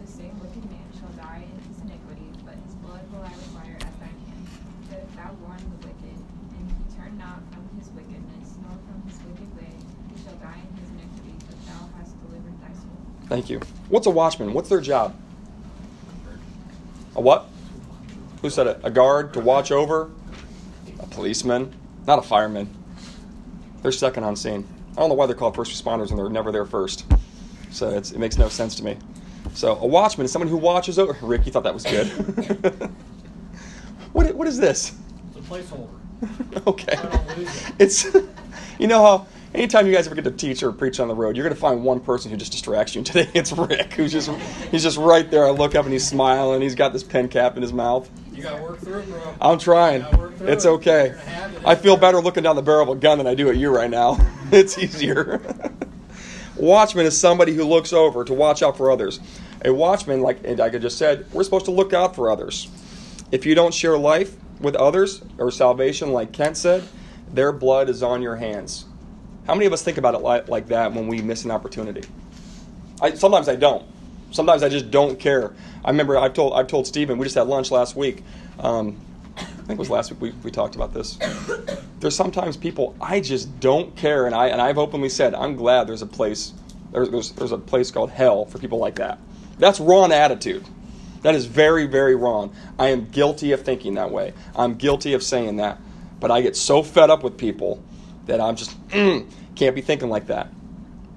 the 0.00 0.08
same 0.08 0.36
wicked 0.40 0.64
man 0.68 0.84
shall 0.96 1.12
die 1.16 1.44
in 1.48 1.56
his 1.68 1.80
iniquity, 1.84 2.28
but 2.44 2.56
his 2.64 2.74
blood 2.84 3.04
will 3.12 3.24
I 3.24 3.32
require 3.32 3.76
at 3.80 3.94
thine 4.00 4.20
hand. 4.28 4.44
But 4.88 4.98
if 5.04 5.10
thou 5.16 5.32
warn 5.44 5.60
the 5.60 5.80
wicked, 5.88 6.18
and 6.18 6.64
he 6.72 6.84
turn 6.96 7.16
not 7.16 7.40
from 7.52 7.64
his 7.76 7.88
wickedness, 7.92 8.56
nor 8.64 8.76
from 8.84 9.00
his 9.08 9.16
wicked 9.28 9.50
way, 9.56 9.74
he 10.12 10.16
shall 10.24 10.36
die 10.40 10.60
in 10.60 10.72
his 10.76 10.88
iniquity, 10.92 11.36
but 11.48 11.56
thou 11.68 11.82
hast 12.00 12.16
delivered 12.24 12.56
thy 12.64 12.72
soul. 12.76 13.00
Thank 13.38 13.50
you. 13.50 13.60
What's 13.88 14.08
a 14.08 14.10
watchman? 14.10 14.52
What's 14.52 14.68
their 14.68 14.80
job? 14.80 15.14
A 17.14 17.20
what? 17.20 17.46
Who 18.42 18.50
said 18.50 18.66
it? 18.66 18.80
A 18.82 18.90
guard 18.90 19.32
to 19.34 19.38
watch 19.38 19.70
over? 19.70 20.10
A 20.98 21.06
policeman? 21.06 21.72
Not 22.04 22.18
a 22.18 22.22
fireman. 22.22 22.68
They're 23.80 23.92
second 23.92 24.24
on 24.24 24.34
scene. 24.34 24.66
I 24.90 24.96
don't 24.96 25.08
know 25.08 25.14
why 25.14 25.26
they're 25.26 25.36
called 25.36 25.54
first 25.54 25.70
responders 25.70 26.10
and 26.10 26.18
they're 26.18 26.28
never 26.28 26.50
there 26.50 26.66
first. 26.66 27.06
So 27.70 27.90
it's, 27.90 28.10
it 28.10 28.18
makes 28.18 28.38
no 28.38 28.48
sense 28.48 28.74
to 28.74 28.84
me. 28.84 28.96
So 29.54 29.76
a 29.76 29.86
watchman 29.86 30.24
is 30.24 30.32
someone 30.32 30.48
who 30.48 30.56
watches 30.56 30.98
over. 30.98 31.16
Rick, 31.24 31.46
you 31.46 31.52
thought 31.52 31.62
that 31.62 31.74
was 31.74 31.84
good. 31.84 32.08
what, 34.12 34.34
what 34.34 34.48
is 34.48 34.58
this? 34.58 34.96
It's 35.28 35.46
a 35.46 35.48
placeholder. 35.48 36.66
okay. 36.66 36.96
I 36.96 37.06
don't 37.06 37.38
lose 37.38 37.68
it. 37.68 37.74
It's, 37.78 38.04
you 38.80 38.88
know 38.88 39.00
how 39.00 39.26
anytime 39.54 39.86
you 39.86 39.92
guys 39.94 40.06
ever 40.06 40.14
get 40.14 40.24
to 40.24 40.30
teach 40.30 40.62
or 40.62 40.72
preach 40.72 41.00
on 41.00 41.08
the 41.08 41.14
road, 41.14 41.36
you're 41.36 41.44
going 41.44 41.54
to 41.54 41.60
find 41.60 41.84
one 41.84 42.00
person 42.00 42.30
who 42.30 42.36
just 42.36 42.52
distracts 42.52 42.94
you. 42.94 43.00
And 43.00 43.06
today 43.06 43.30
it's 43.34 43.52
Rick, 43.52 43.92
who's 43.94 44.12
just 44.12 44.30
he's 44.70 44.82
just 44.82 44.98
right 44.98 45.30
there. 45.30 45.46
I 45.46 45.50
look 45.50 45.74
up 45.74 45.84
and 45.84 45.92
he's 45.92 46.06
smiling. 46.06 46.60
He's 46.62 46.74
got 46.74 46.92
this 46.92 47.02
pen 47.02 47.28
cap 47.28 47.56
in 47.56 47.62
his 47.62 47.72
mouth. 47.72 48.08
You 48.32 48.42
gotta 48.44 48.62
work 48.62 48.78
through 48.78 49.00
it, 49.00 49.08
bro. 49.08 49.34
I'm 49.40 49.58
trying. 49.58 50.04
You 50.12 50.18
work 50.18 50.36
through 50.36 50.48
It's 50.48 50.64
it. 50.64 50.68
okay. 50.68 51.06
You're 51.08 51.16
gonna 51.16 51.30
have 51.30 51.54
it. 51.56 51.62
I 51.66 51.74
feel 51.74 51.96
better 51.96 52.20
looking 52.20 52.44
down 52.44 52.54
the 52.56 52.62
barrel 52.62 52.82
of 52.90 52.96
a 52.96 53.00
gun 53.00 53.18
than 53.18 53.26
I 53.26 53.34
do 53.34 53.48
at 53.48 53.56
you 53.56 53.74
right 53.74 53.90
now. 53.90 54.16
It's 54.50 54.78
easier. 54.78 55.42
watchman 56.56 57.04
is 57.04 57.18
somebody 57.20 57.52
who 57.54 57.64
looks 57.64 57.92
over 57.92 58.24
to 58.24 58.32
watch 58.32 58.62
out 58.62 58.78
for 58.78 58.90
others. 58.90 59.20
A 59.64 59.72
watchman, 59.74 60.22
like 60.22 60.42
like 60.56 60.74
I 60.74 60.78
just 60.78 60.96
said, 60.96 61.26
we're 61.32 61.42
supposed 61.44 61.66
to 61.66 61.70
look 61.70 61.92
out 61.92 62.14
for 62.16 62.30
others. 62.30 62.68
If 63.30 63.44
you 63.44 63.54
don't 63.54 63.74
share 63.74 63.98
life 63.98 64.34
with 64.60 64.74
others 64.76 65.20
or 65.36 65.50
salvation, 65.50 66.12
like 66.12 66.32
Kent 66.32 66.56
said, 66.56 66.82
their 67.30 67.52
blood 67.52 67.90
is 67.90 68.02
on 68.02 68.22
your 68.22 68.36
hands. 68.36 68.86
How 69.48 69.54
many 69.54 69.64
of 69.64 69.72
us 69.72 69.82
think 69.82 69.96
about 69.96 70.14
it 70.14 70.18
like, 70.18 70.48
like 70.48 70.68
that 70.68 70.92
when 70.92 71.08
we 71.08 71.22
miss 71.22 71.46
an 71.46 71.50
opportunity? 71.50 72.06
I, 73.00 73.14
sometimes 73.14 73.48
I 73.48 73.56
don't. 73.56 73.82
Sometimes 74.30 74.62
I 74.62 74.68
just 74.68 74.90
don't 74.90 75.18
care. 75.18 75.54
I 75.82 75.88
remember 75.88 76.18
I've 76.18 76.34
told 76.34 76.52
I've 76.52 76.66
told 76.66 76.86
Stephen 76.86 77.16
we 77.16 77.24
just 77.24 77.34
had 77.34 77.46
lunch 77.46 77.70
last 77.70 77.96
week. 77.96 78.22
Um, 78.58 79.00
I 79.38 79.42
think 79.42 79.70
it 79.70 79.78
was 79.78 79.88
last 79.88 80.10
week 80.10 80.20
we, 80.20 80.30
we 80.42 80.50
talked 80.50 80.74
about 80.74 80.92
this. 80.92 81.18
There's 81.98 82.14
sometimes 82.14 82.58
people 82.58 82.94
I 83.00 83.20
just 83.20 83.58
don't 83.58 83.96
care, 83.96 84.26
and 84.26 84.34
I 84.34 84.48
and 84.48 84.60
I've 84.60 84.76
openly 84.76 85.08
said 85.08 85.34
I'm 85.34 85.56
glad 85.56 85.86
there's 85.86 86.02
a 86.02 86.06
place 86.06 86.52
there's 86.92 87.08
there's, 87.08 87.32
there's 87.32 87.52
a 87.52 87.58
place 87.58 87.90
called 87.90 88.10
hell 88.10 88.44
for 88.44 88.58
people 88.58 88.76
like 88.76 88.96
that. 88.96 89.18
That's 89.58 89.80
wrong 89.80 90.12
attitude. 90.12 90.66
That 91.22 91.34
is 91.34 91.46
very 91.46 91.86
very 91.86 92.14
wrong. 92.14 92.54
I 92.78 92.88
am 92.88 93.06
guilty 93.06 93.52
of 93.52 93.62
thinking 93.62 93.94
that 93.94 94.10
way. 94.10 94.34
I'm 94.54 94.74
guilty 94.74 95.14
of 95.14 95.22
saying 95.22 95.56
that, 95.56 95.80
but 96.20 96.30
I 96.30 96.42
get 96.42 96.54
so 96.54 96.82
fed 96.82 97.08
up 97.08 97.22
with 97.22 97.38
people 97.38 97.82
that 98.28 98.40
I'm 98.40 98.56
just 98.56 98.88
mm, 98.88 99.28
can't 99.56 99.74
be 99.74 99.82
thinking 99.82 100.08
like 100.08 100.28
that. 100.28 100.48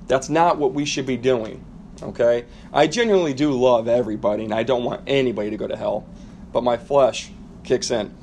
That's 0.08 0.30
not 0.30 0.58
what 0.58 0.74
we 0.74 0.86
should 0.86 1.06
be 1.06 1.18
doing. 1.18 1.63
Okay? 2.01 2.46
I 2.74 2.88
genuinely 2.88 3.34
do 3.34 3.51
love 3.51 3.88
everybody 3.88 4.44
and 4.44 4.53
I 4.53 4.63
don't 4.63 4.84
want 4.84 5.03
anybody 5.08 5.51
to 5.51 5.58
go 5.58 5.68
to 5.68 5.75
hell. 5.75 6.06
But 6.51 6.63
my 6.63 6.77
flesh 6.77 7.32
kicks 7.63 7.91
in. 7.91 8.15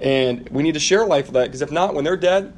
And 0.00 0.48
we 0.48 0.62
need 0.62 0.74
to 0.74 0.80
share 0.80 1.04
life 1.04 1.26
with 1.26 1.34
that 1.34 1.44
because 1.44 1.60
if 1.60 1.70
not, 1.70 1.94
when 1.94 2.04
they're 2.04 2.16
dead, 2.16 2.54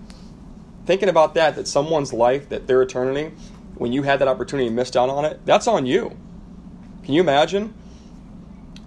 thinking 0.86 1.08
about 1.08 1.34
that, 1.34 1.56
that 1.56 1.66
someone's 1.66 2.12
life, 2.12 2.48
that 2.50 2.66
their 2.66 2.80
eternity, 2.82 3.34
when 3.74 3.92
you 3.92 4.04
had 4.04 4.20
that 4.20 4.28
opportunity 4.28 4.68
and 4.68 4.76
missed 4.76 4.96
out 4.96 5.08
on 5.10 5.24
it, 5.24 5.44
that's 5.44 5.66
on 5.66 5.86
you. 5.86 6.16
Can 7.04 7.14
you 7.14 7.20
imagine? 7.20 7.74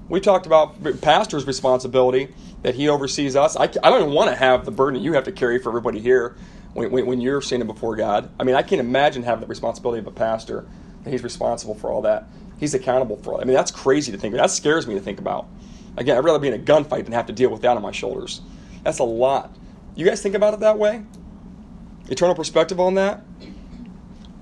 We 0.07 0.21
talked 0.21 0.45
about 0.45 1.01
pastor's 1.01 1.45
responsibility 1.45 2.33
that 2.61 2.75
he 2.75 2.87
oversees 2.87 3.35
us. 3.35 3.57
I, 3.57 3.63
I 3.63 3.67
don't 3.67 4.01
even 4.01 4.13
want 4.13 4.29
to 4.29 4.35
have 4.35 4.65
the 4.65 4.71
burden 4.71 5.01
you 5.01 5.13
have 5.13 5.25
to 5.25 5.31
carry 5.31 5.59
for 5.59 5.69
everybody 5.69 5.99
here 5.99 6.35
when, 6.75 6.91
when, 6.91 7.05
when 7.05 7.21
you're 7.21 7.41
standing 7.41 7.67
before 7.67 7.95
God. 7.95 8.29
I 8.37 8.43
mean, 8.43 8.53
I 8.53 8.61
can't 8.61 8.81
imagine 8.81 9.23
having 9.23 9.41
the 9.41 9.47
responsibility 9.47 9.99
of 9.99 10.07
a 10.07 10.11
pastor 10.11 10.67
that 11.03 11.09
he's 11.09 11.23
responsible 11.23 11.73
for 11.73 11.89
all 11.89 12.01
that. 12.01 12.27
He's 12.59 12.73
accountable 12.73 13.15
for 13.17 13.31
all. 13.31 13.37
that. 13.37 13.43
I 13.43 13.47
mean, 13.47 13.55
that's 13.55 13.71
crazy 13.71 14.11
to 14.11 14.17
think. 14.17 14.35
That 14.35 14.51
scares 14.51 14.85
me 14.85 14.93
to 14.93 14.99
think 14.99 15.19
about. 15.19 15.47
Again, 15.95 16.17
I'd 16.17 16.25
rather 16.25 16.37
be 16.37 16.49
in 16.49 16.53
a 16.53 16.59
gunfight 16.59 17.05
than 17.05 17.13
have 17.13 17.27
to 17.27 17.33
deal 17.33 17.49
with 17.49 17.61
that 17.61 17.77
on 17.77 17.81
my 17.81 17.91
shoulders. 17.91 18.41
That's 18.83 18.99
a 18.99 19.05
lot. 19.05 19.55
You 19.95 20.05
guys 20.05 20.21
think 20.21 20.35
about 20.35 20.53
it 20.53 20.59
that 20.59 20.77
way? 20.77 21.05
Eternal 22.09 22.35
perspective 22.35 22.79
on 22.79 22.95
that? 22.95 23.23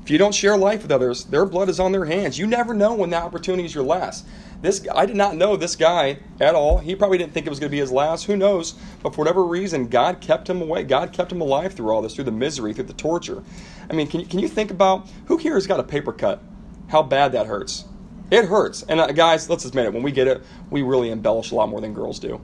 If 0.01 0.09
you 0.09 0.17
don't 0.17 0.33
share 0.33 0.57
life 0.57 0.81
with 0.81 0.91
others, 0.91 1.25
their 1.25 1.45
blood 1.45 1.69
is 1.69 1.79
on 1.79 1.91
their 1.91 2.05
hands. 2.05 2.39
You 2.39 2.47
never 2.47 2.73
know 2.73 2.95
when 2.95 3.11
that 3.11 3.23
opportunity 3.23 3.65
is 3.65 3.75
your 3.75 3.83
last. 3.83 4.25
This 4.63 4.87
I 4.95 5.05
did 5.05 5.17
not 5.17 5.35
know 5.35 5.57
this 5.57 5.75
guy 5.75 6.19
at 6.39 6.55
all. 6.55 6.77
He 6.77 6.95
probably 6.95 7.17
didn't 7.17 7.33
think 7.33 7.45
it 7.45 7.49
was 7.49 7.59
going 7.59 7.69
to 7.69 7.75
be 7.75 7.81
his 7.81 7.91
last. 7.91 8.23
Who 8.23 8.37
knows? 8.37 8.75
But 9.03 9.13
for 9.13 9.19
whatever 9.19 9.43
reason, 9.43 9.89
God 9.89 10.21
kept 10.21 10.49
him 10.49 10.61
away. 10.61 10.85
God 10.85 11.11
kept 11.11 11.33
him 11.33 11.41
alive 11.41 11.73
through 11.73 11.91
all 11.91 12.01
this, 12.01 12.15
through 12.15 12.23
the 12.23 12.31
misery, 12.31 12.73
through 12.73 12.85
the 12.85 12.93
torture. 12.93 13.43
I 13.89 13.93
mean, 13.93 14.07
can 14.07 14.21
you, 14.21 14.25
can 14.25 14.39
you 14.39 14.47
think 14.47 14.71
about 14.71 15.09
who 15.25 15.35
here 15.35 15.55
has 15.55 15.67
got 15.67 15.81
a 15.81 15.83
paper 15.83 16.13
cut? 16.13 16.41
How 16.87 17.03
bad 17.03 17.33
that 17.33 17.45
hurts. 17.45 17.83
It 18.31 18.45
hurts. 18.45 18.83
And 18.83 19.01
uh, 19.01 19.07
guys, 19.07 19.49
let's 19.49 19.65
admit 19.65 19.87
it. 19.87 19.93
When 19.93 20.01
we 20.01 20.13
get 20.13 20.27
it, 20.27 20.41
we 20.69 20.81
really 20.81 21.11
embellish 21.11 21.51
a 21.51 21.55
lot 21.55 21.67
more 21.67 21.81
than 21.81 21.93
girls 21.93 22.17
do. 22.17 22.39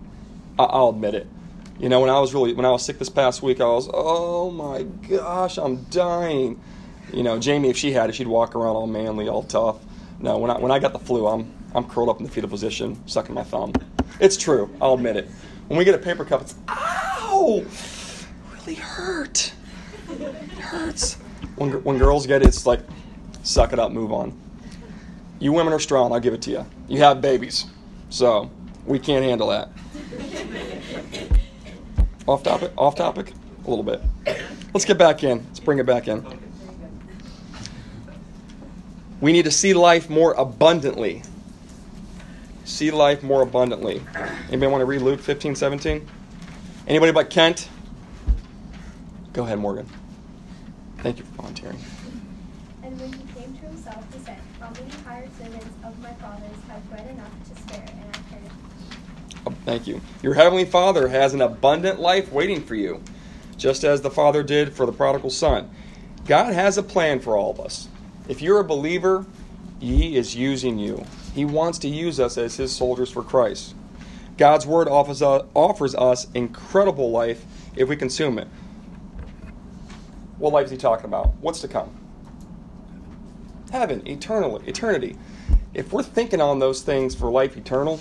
I- 0.59 0.63
I'll 0.65 0.89
admit 0.89 1.15
it. 1.15 1.25
You 1.79 1.87
know, 1.87 2.01
when 2.01 2.09
I 2.09 2.19
was 2.19 2.33
really 2.33 2.51
when 2.51 2.65
I 2.65 2.71
was 2.71 2.83
sick 2.83 2.99
this 2.99 3.07
past 3.07 3.41
week, 3.41 3.61
I 3.61 3.65
was, 3.67 3.89
oh 3.93 4.51
my 4.51 4.83
gosh, 5.07 5.57
I'm 5.57 5.85
dying. 5.85 6.59
You 7.13 7.23
know, 7.23 7.39
Jamie, 7.39 7.69
if 7.69 7.77
she 7.77 7.93
had 7.93 8.09
it, 8.09 8.15
she'd 8.15 8.27
walk 8.27 8.55
around 8.55 8.75
all 8.75 8.87
manly, 8.87 9.29
all 9.29 9.43
tough. 9.43 9.77
No, 10.19 10.37
when 10.37 10.51
I 10.51 10.59
when 10.59 10.71
I 10.71 10.79
got 10.79 10.91
the 10.91 10.99
flu, 10.99 11.25
I'm 11.25 11.53
I'm 11.75 11.87
curled 11.87 12.09
up 12.09 12.19
in 12.19 12.25
the 12.25 12.31
fetal 12.31 12.49
position, 12.49 13.01
sucking 13.07 13.35
my 13.35 13.43
thumb. 13.43 13.73
It's 14.19 14.37
true. 14.37 14.69
I'll 14.81 14.95
admit 14.95 15.15
it. 15.15 15.29
When 15.67 15.77
we 15.77 15.85
get 15.85 15.95
a 15.95 15.99
paper 15.99 16.25
cup, 16.25 16.41
it's 16.41 16.55
ow, 16.67 17.63
really 18.53 18.75
hurt. 18.75 19.53
It 20.09 20.59
hurts. 20.59 21.15
When 21.55 21.71
when 21.83 21.97
girls 21.97 22.25
get 22.25 22.41
it, 22.41 22.47
it's 22.47 22.65
like, 22.65 22.79
suck 23.43 23.71
it 23.71 23.79
up, 23.79 23.91
move 23.91 24.11
on. 24.11 24.37
You 25.39 25.53
women 25.53 25.71
are 25.71 25.79
strong. 25.79 26.11
I'll 26.11 26.19
give 26.19 26.33
it 26.33 26.41
to 26.43 26.51
you. 26.51 26.65
You 26.87 26.99
have 26.99 27.21
babies, 27.21 27.65
so 28.09 28.49
we 28.85 28.97
can't 28.97 29.23
handle 29.23 29.49
that. 29.49 29.69
Off 32.27 32.43
topic? 32.43 32.71
Off 32.77 32.95
topic? 32.95 33.33
A 33.65 33.69
little 33.69 33.83
bit. 33.83 34.01
Let's 34.73 34.85
get 34.85 34.97
back 34.97 35.23
in. 35.23 35.45
Let's 35.47 35.59
bring 35.59 35.79
it 35.79 35.85
back 35.85 36.07
in. 36.07 36.25
We 39.21 39.31
need 39.31 39.45
to 39.45 39.51
see 39.51 39.73
life 39.73 40.09
more 40.09 40.33
abundantly. 40.33 41.23
See 42.69 42.91
life 42.91 43.23
more 43.23 43.41
abundantly. 43.41 43.99
Anybody 44.47 44.71
want 44.71 44.81
to 44.81 44.85
read 44.85 45.01
Luke 45.01 45.19
15, 45.19 45.55
17? 45.55 46.07
Anybody 46.87 47.11
but 47.11 47.31
Kent? 47.31 47.67
Go 49.33 49.43
ahead, 49.43 49.57
Morgan. 49.57 49.87
Thank 50.99 51.17
you 51.17 51.25
for 51.25 51.31
volunteering. 51.41 51.79
And 52.83 52.97
when 53.01 53.11
he 53.11 53.23
came 53.33 53.57
to 53.57 53.65
himself, 53.65 54.05
he 54.13 54.19
said, 54.19 54.37
How 54.59 54.69
many 54.69 54.91
hired 55.03 55.35
servants 55.39 55.65
of 55.83 55.99
my 55.99 56.13
father's 56.13 56.63
have 56.67 56.89
bread 56.91 57.07
enough 57.09 57.31
to 57.49 57.61
spare, 57.63 57.85
and 57.89 58.15
I 58.15 58.19
perished? 58.29 58.55
Oh, 59.47 59.53
Thank 59.65 59.87
you. 59.87 59.99
Your 60.21 60.35
heavenly 60.35 60.65
Father 60.65 61.07
has 61.07 61.33
an 61.33 61.41
abundant 61.41 61.99
life 61.99 62.31
waiting 62.31 62.63
for 62.63 62.75
you, 62.75 63.01
just 63.57 63.83
as 63.83 64.01
the 64.01 64.11
Father 64.11 64.43
did 64.43 64.73
for 64.73 64.85
the 64.85 64.93
prodigal 64.93 65.31
son. 65.31 65.71
God 66.27 66.53
has 66.53 66.77
a 66.77 66.83
plan 66.83 67.19
for 67.19 67.35
all 67.35 67.49
of 67.49 67.59
us. 67.59 67.89
If 68.27 68.43
you're 68.43 68.59
a 68.59 68.63
believer, 68.63 69.25
He 69.79 70.15
is 70.15 70.35
using 70.35 70.77
you. 70.77 71.03
He 71.33 71.45
wants 71.45 71.79
to 71.79 71.87
use 71.87 72.19
us 72.19 72.37
as 72.37 72.57
His 72.57 72.75
soldiers 72.75 73.09
for 73.09 73.23
Christ. 73.23 73.75
God's 74.37 74.65
Word 74.65 74.87
offers 74.87 75.21
us, 75.21 75.45
offers 75.53 75.95
us 75.95 76.27
incredible 76.33 77.11
life 77.11 77.45
if 77.75 77.89
we 77.89 77.95
consume 77.95 78.39
it. 78.39 78.47
What 80.37 80.53
life 80.53 80.65
is 80.65 80.71
He 80.71 80.77
talking 80.77 81.05
about? 81.05 81.33
What's 81.41 81.61
to 81.61 81.67
come? 81.67 81.95
Heaven, 83.71 84.07
eternally, 84.07 84.67
eternity. 84.67 85.15
If 85.73 85.93
we're 85.93 86.03
thinking 86.03 86.41
on 86.41 86.59
those 86.59 86.81
things 86.81 87.13
for 87.13 87.29
life 87.29 87.55
eternal, 87.57 87.99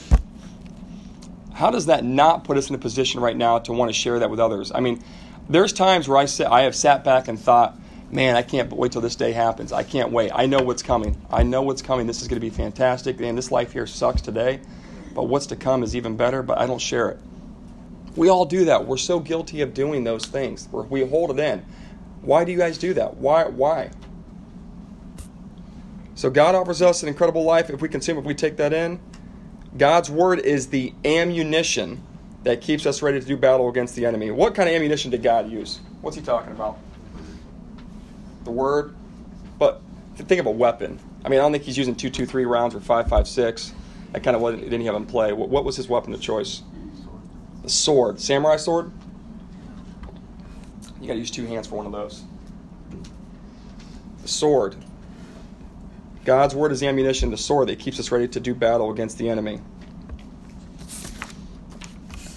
how 1.52 1.70
does 1.70 1.86
that 1.86 2.04
not 2.04 2.44
put 2.44 2.56
us 2.56 2.68
in 2.68 2.74
a 2.76 2.78
position 2.78 3.20
right 3.20 3.36
now 3.36 3.58
to 3.58 3.72
want 3.72 3.88
to 3.88 3.92
share 3.92 4.20
that 4.20 4.30
with 4.30 4.38
others? 4.38 4.70
I 4.72 4.80
mean, 4.80 5.02
there's 5.48 5.72
times 5.72 6.08
where 6.08 6.16
I 6.16 6.26
sit, 6.26 6.46
I 6.46 6.62
have 6.62 6.74
sat 6.76 7.02
back 7.02 7.26
and 7.26 7.38
thought, 7.38 7.76
man, 8.10 8.36
I 8.36 8.42
can't 8.42 8.72
wait 8.72 8.92
till 8.92 9.00
this 9.00 9.16
day 9.16 9.32
happens. 9.32 9.72
I 9.72 9.82
can't 9.82 10.12
wait. 10.12 10.30
I 10.34 10.46
know 10.46 10.60
what's 10.62 10.82
coming. 10.82 11.20
I 11.30 11.42
know 11.42 11.62
what's 11.62 11.82
coming. 11.82 12.06
This 12.06 12.22
is 12.22 12.28
going 12.28 12.40
to 12.40 12.46
be 12.46 12.50
fantastic. 12.50 13.20
And 13.20 13.36
this 13.36 13.50
life 13.50 13.72
here 13.72 13.86
sucks 13.86 14.22
today, 14.22 14.60
but 15.14 15.24
what's 15.24 15.46
to 15.46 15.56
come 15.56 15.82
is 15.82 15.94
even 15.94 16.16
better. 16.16 16.42
But 16.42 16.58
I 16.58 16.66
don't 16.66 16.80
share 16.80 17.10
it. 17.10 17.18
We 18.16 18.28
all 18.28 18.46
do 18.46 18.64
that. 18.66 18.86
We're 18.86 18.96
so 18.96 19.20
guilty 19.20 19.60
of 19.60 19.74
doing 19.74 20.04
those 20.04 20.26
things. 20.26 20.68
We're, 20.72 20.82
we 20.82 21.06
hold 21.06 21.30
it 21.30 21.38
in. 21.38 21.64
Why 22.22 22.44
do 22.44 22.52
you 22.52 22.58
guys 22.58 22.78
do 22.78 22.94
that? 22.94 23.16
Why? 23.16 23.44
Why? 23.44 23.90
So 26.14 26.30
God 26.30 26.56
offers 26.56 26.82
us 26.82 27.02
an 27.02 27.08
incredible 27.08 27.44
life 27.44 27.70
if 27.70 27.80
we 27.80 27.88
consume, 27.88 28.18
if 28.18 28.24
we 28.24 28.34
take 28.34 28.56
that 28.56 28.72
in. 28.72 28.98
God's 29.76 30.10
word 30.10 30.40
is 30.40 30.68
the 30.68 30.92
ammunition 31.04 32.02
that 32.42 32.60
keeps 32.60 32.86
us 32.86 33.02
ready 33.02 33.20
to 33.20 33.26
do 33.26 33.36
battle 33.36 33.68
against 33.68 33.94
the 33.94 34.04
enemy. 34.06 34.30
What 34.30 34.54
kind 34.54 34.68
of 34.68 34.74
ammunition 34.74 35.10
did 35.10 35.22
God 35.22 35.48
use? 35.50 35.78
What's 36.00 36.16
he 36.16 36.22
talking 36.22 36.50
about? 36.50 36.78
The 38.48 38.52
word. 38.52 38.94
But 39.58 39.82
think 40.16 40.40
of 40.40 40.46
a 40.46 40.50
weapon. 40.50 40.98
I 41.22 41.28
mean, 41.28 41.38
I 41.38 41.42
don't 41.42 41.52
think 41.52 41.64
he's 41.64 41.76
using 41.76 41.94
two, 41.94 42.08
two, 42.08 42.24
three 42.24 42.46
rounds 42.46 42.74
or 42.74 42.80
five, 42.80 43.06
five, 43.06 43.28
six. 43.28 43.74
That 44.12 44.22
kind 44.22 44.34
of 44.34 44.40
what 44.40 44.58
didn't 44.58 44.86
have 44.86 44.94
in 44.94 45.04
play? 45.04 45.34
What, 45.34 45.50
what 45.50 45.66
was 45.66 45.76
his 45.76 45.86
weapon 45.86 46.14
of 46.14 46.22
choice? 46.22 46.62
The 47.62 47.68
sword, 47.68 48.18
samurai 48.18 48.56
sword. 48.56 48.90
You 50.98 51.08
got 51.08 51.12
to 51.12 51.18
use 51.18 51.30
two 51.30 51.44
hands 51.44 51.66
for 51.66 51.76
one 51.76 51.84
of 51.84 51.92
those. 51.92 52.24
The 54.22 54.28
sword. 54.28 54.76
God's 56.24 56.54
word 56.54 56.72
is 56.72 56.82
ammunition, 56.82 57.30
the 57.30 57.36
sword 57.36 57.68
that 57.68 57.78
keeps 57.78 58.00
us 58.00 58.10
ready 58.10 58.28
to 58.28 58.40
do 58.40 58.54
battle 58.54 58.90
against 58.90 59.18
the 59.18 59.28
enemy. 59.28 59.58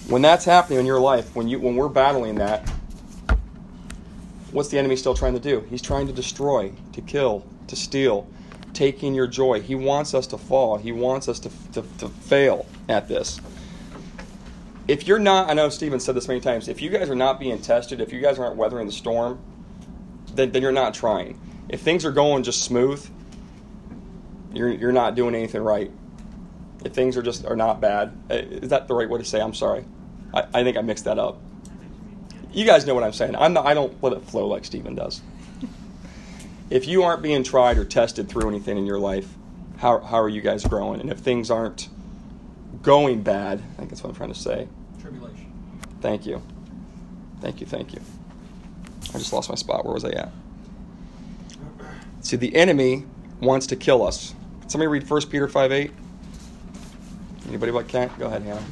When 0.10 0.22
that's 0.22 0.44
happening 0.44 0.80
in 0.80 0.86
your 0.86 1.00
life, 1.00 1.38
when 1.38 1.48
you 1.48 1.62
when 1.62 1.78
we're 1.78 1.88
battling 1.88 2.36
that, 2.36 2.70
what's 4.52 4.70
the 4.70 4.78
enemy 4.78 4.96
still 4.96 5.14
trying 5.14 5.34
to 5.34 5.40
do? 5.40 5.62
He's 5.70 5.82
trying 5.82 6.08
to 6.08 6.14
destroy, 6.14 6.74
to 6.94 7.02
kill, 7.02 7.46
to 7.68 7.76
steal, 7.76 8.28
taking 8.74 9.14
your 9.14 9.28
joy. 9.28 9.62
He 9.62 9.76
wants 9.76 10.14
us 10.14 10.28
to 10.28 10.38
fall. 10.38 10.78
He 10.78 10.92
wants 10.92 11.28
us 11.28 11.40
to, 11.42 11.50
to, 11.74 11.84
to 12.00 12.10
fail 12.10 12.66
at 12.90 13.08
this. 13.08 13.40
If 14.88 15.08
you're 15.08 15.20
not, 15.20 15.50
I 15.50 15.54
know 15.54 15.70
Stephen 15.70 16.00
said 16.00 16.16
this 16.16 16.28
many 16.28 16.42
times, 16.42 16.68
if 16.68 16.82
you 16.82 16.90
guys 16.90 17.10
are 17.10 17.16
not 17.16 17.40
being 17.40 17.62
tested, 17.62 18.02
if 18.02 18.12
you 18.12 18.20
guys 18.20 18.40
aren't 18.40 18.56
weathering 18.56 18.88
the 18.88 18.92
storm, 18.92 19.40
then, 20.34 20.52
then 20.52 20.62
you're 20.62 20.72
not 20.72 20.94
trying. 20.94 21.40
If 21.70 21.82
things 21.82 22.04
are 22.06 22.12
going 22.12 22.44
just 22.44 22.64
smooth, 22.64 23.08
you're, 24.54 24.70
you're 24.70 24.92
not 24.92 25.16
doing 25.16 25.36
anything 25.36 25.62
right. 25.62 25.92
If 26.84 26.94
things 26.94 27.16
are 27.16 27.22
just 27.22 27.46
are 27.46 27.56
not 27.56 27.80
bad, 27.80 28.18
eh, 28.30 28.40
is 28.40 28.70
that 28.70 28.88
the 28.88 28.96
right 28.96 29.10
way 29.10 29.20
to 29.20 29.26
say? 29.26 29.40
I'm 29.40 29.54
sorry. 29.54 29.86
I, 30.34 30.46
I 30.54 30.64
think 30.64 30.78
I 30.78 30.82
mixed 30.82 31.06
that 31.06 31.20
up. 31.20 31.40
You 32.54 32.66
guys 32.66 32.86
know 32.86 32.94
what 32.94 33.04
I'm 33.04 33.14
saying. 33.14 33.36
I'm 33.36 33.54
not, 33.54 33.66
I 33.66 33.74
don't 33.74 34.02
let 34.04 34.14
it 34.14 34.24
flow 34.24 34.48
like 34.48 34.66
Stephen 34.66 34.96
does. 34.96 35.22
if 36.70 36.88
you 36.88 37.04
aren't 37.04 37.22
being 37.22 37.44
tried 37.44 37.78
or 37.78 37.86
tested 37.86 38.28
through 38.30 38.50
anything 38.50 38.78
in 38.78 38.86
your 38.86 39.00
life, 39.00 39.28
how, 39.78 40.00
how 40.00 40.20
are 40.20 40.30
you 40.30 40.42
guys 40.42 40.66
growing? 40.66 41.00
And 41.02 41.10
if 41.10 41.20
things 41.20 41.50
aren't 41.50 41.90
going 42.82 43.24
bad, 43.24 43.60
I 43.60 43.78
think 43.78 43.90
that's 43.90 44.04
what 44.04 44.10
I'm 44.10 44.16
trying 44.16 44.34
to 44.34 44.40
say. 44.40 44.68
Tribulation. 45.02 45.52
Thank 46.02 46.26
you. 46.26 46.42
Thank 47.42 47.62
you, 47.62 47.68
thank 47.68 47.94
you. 47.94 48.02
I 49.14 49.18
just 49.18 49.34
lost 49.34 49.50
my 49.50 49.56
spot. 49.56 49.86
Where 49.86 49.94
was 49.94 50.06
I 50.06 50.12
at? 50.12 50.32
See, 52.22 52.38
the 52.38 52.56
enemy 52.56 53.06
wants 53.42 53.68
to 53.68 53.76
kill 53.76 54.06
us. 54.06 54.36
Somebody 54.68 54.88
read 54.88 55.10
1 55.10 55.22
Peter 55.30 55.48
5 55.48 55.72
8. 55.72 55.92
Anybody 57.48 57.72
but 57.72 57.88
Kent? 57.88 58.18
Go 58.20 58.28
ahead, 58.28 58.44
Hannah. 58.44 58.64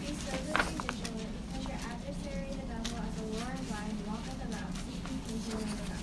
Be 0.00 0.06
sober 0.08 0.60
and 0.60 0.82
vigilant, 0.82 1.30
because 1.52 1.68
your 1.68 1.78
adversary 1.88 2.48
the 2.50 2.66
devil 2.66 2.98
as 2.98 3.16
a 3.18 3.24
roaring 3.32 3.66
lion 3.70 3.96
walketh 4.06 4.44
about, 4.48 4.70
seeking 4.84 5.20
whom 5.24 5.40
he 5.40 5.54
may 5.54 5.72
devour. 5.72 5.96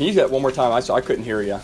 Can 0.00 0.06
you 0.06 0.14
do 0.14 0.20
that 0.20 0.30
one 0.30 0.40
more 0.40 0.50
time? 0.50 0.72
I, 0.72 0.94
I 0.94 1.02
couldn't 1.02 1.24
hear 1.24 1.42
you. 1.42 1.60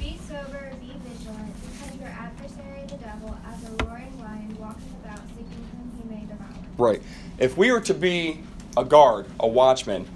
Be 0.00 0.18
sober, 0.26 0.72
be 0.80 0.94
vigilant, 1.04 1.52
because 1.60 2.00
your 2.00 2.08
adversary 2.08 2.86
the 2.86 2.96
devil 2.96 3.38
as 3.46 3.64
a 3.64 3.84
roaring 3.84 4.18
lion 4.18 4.56
walketh 4.58 4.82
about, 5.04 5.20
seeking 5.36 5.68
whom 5.76 5.92
he 6.02 6.08
may 6.08 6.20
devour. 6.22 6.48
Right. 6.78 7.02
If 7.38 7.58
we 7.58 7.68
are 7.68 7.82
to 7.82 7.92
be 7.92 8.40
a 8.78 8.84
guard, 8.86 9.26
a 9.40 9.46
watchman, 9.46 10.08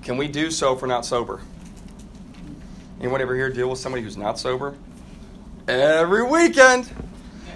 can 0.00 0.16
we 0.16 0.26
do 0.26 0.50
so 0.50 0.72
if 0.72 0.80
we're 0.80 0.88
not 0.88 1.04
sober? 1.04 1.42
Anyone 2.98 3.20
ever 3.20 3.36
here 3.36 3.50
deal 3.50 3.68
with 3.68 3.80
somebody 3.80 4.02
who's 4.02 4.16
not 4.16 4.38
sober? 4.38 4.74
Every 5.68 6.22
weekend. 6.22 6.90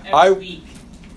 Every 0.00 0.12
I- 0.12 0.30
week. 0.32 0.64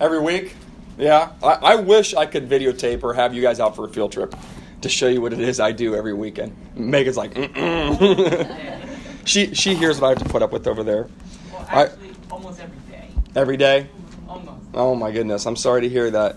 Every 0.00 0.20
week? 0.20 0.54
Yeah. 0.96 1.32
I, 1.42 1.52
I 1.52 1.74
wish 1.74 2.14
I 2.14 2.24
could 2.24 2.48
videotape 2.48 3.02
or 3.02 3.12
have 3.12 3.34
you 3.34 3.42
guys 3.42 3.60
out 3.60 3.76
for 3.76 3.84
a 3.84 3.88
field 3.90 4.12
trip 4.12 4.34
to 4.82 4.88
show 4.88 5.08
you 5.08 5.20
what 5.20 5.32
it 5.32 5.40
is 5.40 5.60
I 5.60 5.72
do 5.72 5.94
every 5.94 6.14
weekend. 6.14 6.56
Megan's 6.74 7.16
like, 7.16 7.34
she 9.24 9.54
she 9.54 9.74
hears 9.74 10.00
what 10.00 10.06
I 10.06 10.10
have 10.10 10.18
to 10.18 10.28
put 10.28 10.42
up 10.42 10.52
with 10.52 10.66
over 10.66 10.82
there 10.82 11.08
Well, 11.52 11.66
I- 11.68 11.90
almost 12.30 12.60
every 12.60 12.78
day. 12.90 13.08
every 13.36 13.56
day. 13.56 13.88
Almost. 14.28 14.60
Oh 14.74 14.94
my 14.94 15.10
goodness, 15.10 15.46
I'm 15.46 15.56
sorry 15.56 15.82
to 15.82 15.88
hear 15.88 16.10
that. 16.10 16.36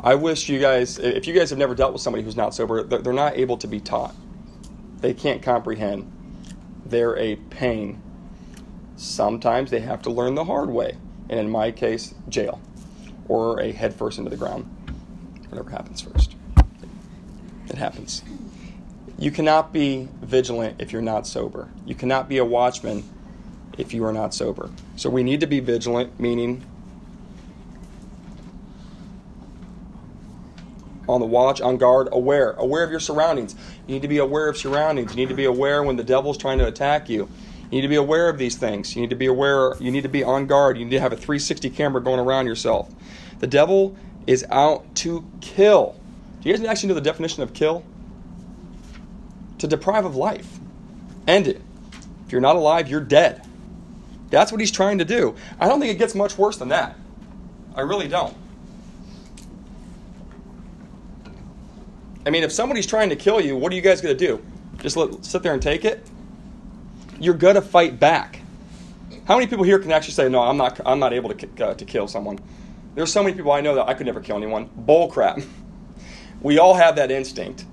I 0.00 0.14
wish 0.16 0.48
you 0.50 0.60
guys, 0.60 0.98
if 0.98 1.26
you 1.26 1.32
guys 1.32 1.48
have 1.50 1.58
never 1.58 1.74
dealt 1.74 1.94
with 1.94 2.02
somebody 2.02 2.22
who's 2.22 2.36
not 2.36 2.54
sober, 2.54 2.82
they're 2.82 2.98
they're 3.00 3.12
not 3.12 3.36
able 3.36 3.56
to 3.58 3.66
be 3.66 3.80
taught. 3.80 4.14
They 5.00 5.14
can't 5.14 5.42
comprehend. 5.42 6.10
They're 6.86 7.16
a 7.18 7.36
pain. 7.36 8.00
Sometimes 8.96 9.70
they 9.70 9.80
have 9.80 10.02
to 10.02 10.10
learn 10.10 10.34
the 10.34 10.44
hard 10.44 10.70
way, 10.70 10.96
and 11.30 11.40
in 11.40 11.48
my 11.50 11.70
case, 11.72 12.14
jail, 12.28 12.60
or 13.28 13.60
a 13.60 13.72
head 13.72 13.94
first 13.94 14.18
into 14.18 14.30
the 14.30 14.36
ground. 14.36 14.64
Whatever 15.48 15.70
happens 15.70 16.00
first. 16.02 16.33
It 17.68 17.76
happens. 17.76 18.22
You 19.18 19.30
cannot 19.30 19.72
be 19.72 20.08
vigilant 20.20 20.80
if 20.80 20.92
you're 20.92 21.02
not 21.02 21.26
sober. 21.26 21.68
You 21.86 21.94
cannot 21.94 22.28
be 22.28 22.38
a 22.38 22.44
watchman 22.44 23.08
if 23.78 23.94
you 23.94 24.04
are 24.04 24.12
not 24.12 24.34
sober. 24.34 24.70
So 24.96 25.08
we 25.08 25.22
need 25.22 25.40
to 25.40 25.46
be 25.46 25.60
vigilant, 25.60 26.18
meaning 26.18 26.64
on 31.08 31.20
the 31.20 31.26
watch, 31.26 31.60
on 31.60 31.76
guard, 31.76 32.08
aware, 32.12 32.52
aware 32.52 32.82
of 32.82 32.90
your 32.90 33.00
surroundings. 33.00 33.54
You 33.86 33.94
need 33.94 34.02
to 34.02 34.08
be 34.08 34.18
aware 34.18 34.48
of 34.48 34.56
surroundings. 34.56 35.12
You 35.12 35.16
need 35.16 35.28
to 35.28 35.34
be 35.34 35.44
aware 35.44 35.82
when 35.82 35.96
the 35.96 36.04
devil's 36.04 36.38
trying 36.38 36.58
to 36.58 36.66
attack 36.66 37.08
you. 37.08 37.28
You 37.64 37.78
need 37.78 37.82
to 37.82 37.88
be 37.88 37.96
aware 37.96 38.28
of 38.28 38.38
these 38.38 38.56
things. 38.56 38.94
You 38.94 39.02
need 39.02 39.10
to 39.10 39.16
be 39.16 39.26
aware, 39.26 39.74
you 39.80 39.90
need 39.90 40.02
to 40.02 40.08
be 40.08 40.22
on 40.22 40.46
guard. 40.46 40.78
You 40.78 40.84
need 40.84 40.92
to 40.92 41.00
have 41.00 41.12
a 41.12 41.16
360 41.16 41.70
camera 41.70 42.02
going 42.02 42.20
around 42.20 42.46
yourself. 42.46 42.92
The 43.40 43.46
devil 43.46 43.96
is 44.26 44.44
out 44.50 44.94
to 44.96 45.24
kill. 45.40 45.96
Do 46.44 46.50
you 46.50 46.56
guys 46.58 46.66
actually 46.66 46.90
know 46.90 46.94
the 46.96 47.00
definition 47.00 47.42
of 47.42 47.54
kill? 47.54 47.82
To 49.58 49.66
deprive 49.66 50.04
of 50.04 50.14
life. 50.14 50.58
End 51.26 51.48
it. 51.48 51.62
If 52.26 52.32
you're 52.32 52.42
not 52.42 52.54
alive, 52.54 52.86
you're 52.86 53.00
dead. 53.00 53.42
That's 54.28 54.52
what 54.52 54.60
he's 54.60 54.70
trying 54.70 54.98
to 54.98 55.06
do. 55.06 55.36
I 55.58 55.68
don't 55.68 55.80
think 55.80 55.90
it 55.90 55.98
gets 55.98 56.14
much 56.14 56.36
worse 56.36 56.58
than 56.58 56.68
that. 56.68 56.98
I 57.74 57.80
really 57.80 58.08
don't. 58.08 58.36
I 62.26 62.30
mean, 62.30 62.42
if 62.42 62.52
somebody's 62.52 62.86
trying 62.86 63.08
to 63.08 63.16
kill 63.16 63.40
you, 63.40 63.56
what 63.56 63.72
are 63.72 63.74
you 63.76 63.80
guys 63.80 64.02
going 64.02 64.14
to 64.16 64.26
do? 64.26 64.44
Just 64.82 64.98
let, 64.98 65.24
sit 65.24 65.42
there 65.42 65.54
and 65.54 65.62
take 65.62 65.86
it? 65.86 66.06
You're 67.18 67.32
going 67.32 67.54
to 67.54 67.62
fight 67.62 67.98
back. 67.98 68.40
How 69.24 69.36
many 69.36 69.46
people 69.46 69.64
here 69.64 69.78
can 69.78 69.92
actually 69.92 70.12
say, 70.12 70.28
"No, 70.28 70.42
I'm 70.42 70.58
not. 70.58 70.78
I'm 70.84 70.98
not 70.98 71.14
able 71.14 71.32
to 71.32 71.64
uh, 71.64 71.74
to 71.74 71.84
kill 71.86 72.06
someone"? 72.06 72.38
There's 72.94 73.10
so 73.10 73.22
many 73.22 73.34
people 73.34 73.52
I 73.52 73.62
know 73.62 73.74
that 73.76 73.88
I 73.88 73.94
could 73.94 74.04
never 74.04 74.20
kill 74.20 74.36
anyone. 74.36 74.68
Bull 74.76 75.08
crap. 75.08 75.38
We 76.44 76.58
all 76.58 76.74
have 76.74 76.96
that 76.96 77.10
instinct. 77.10 77.64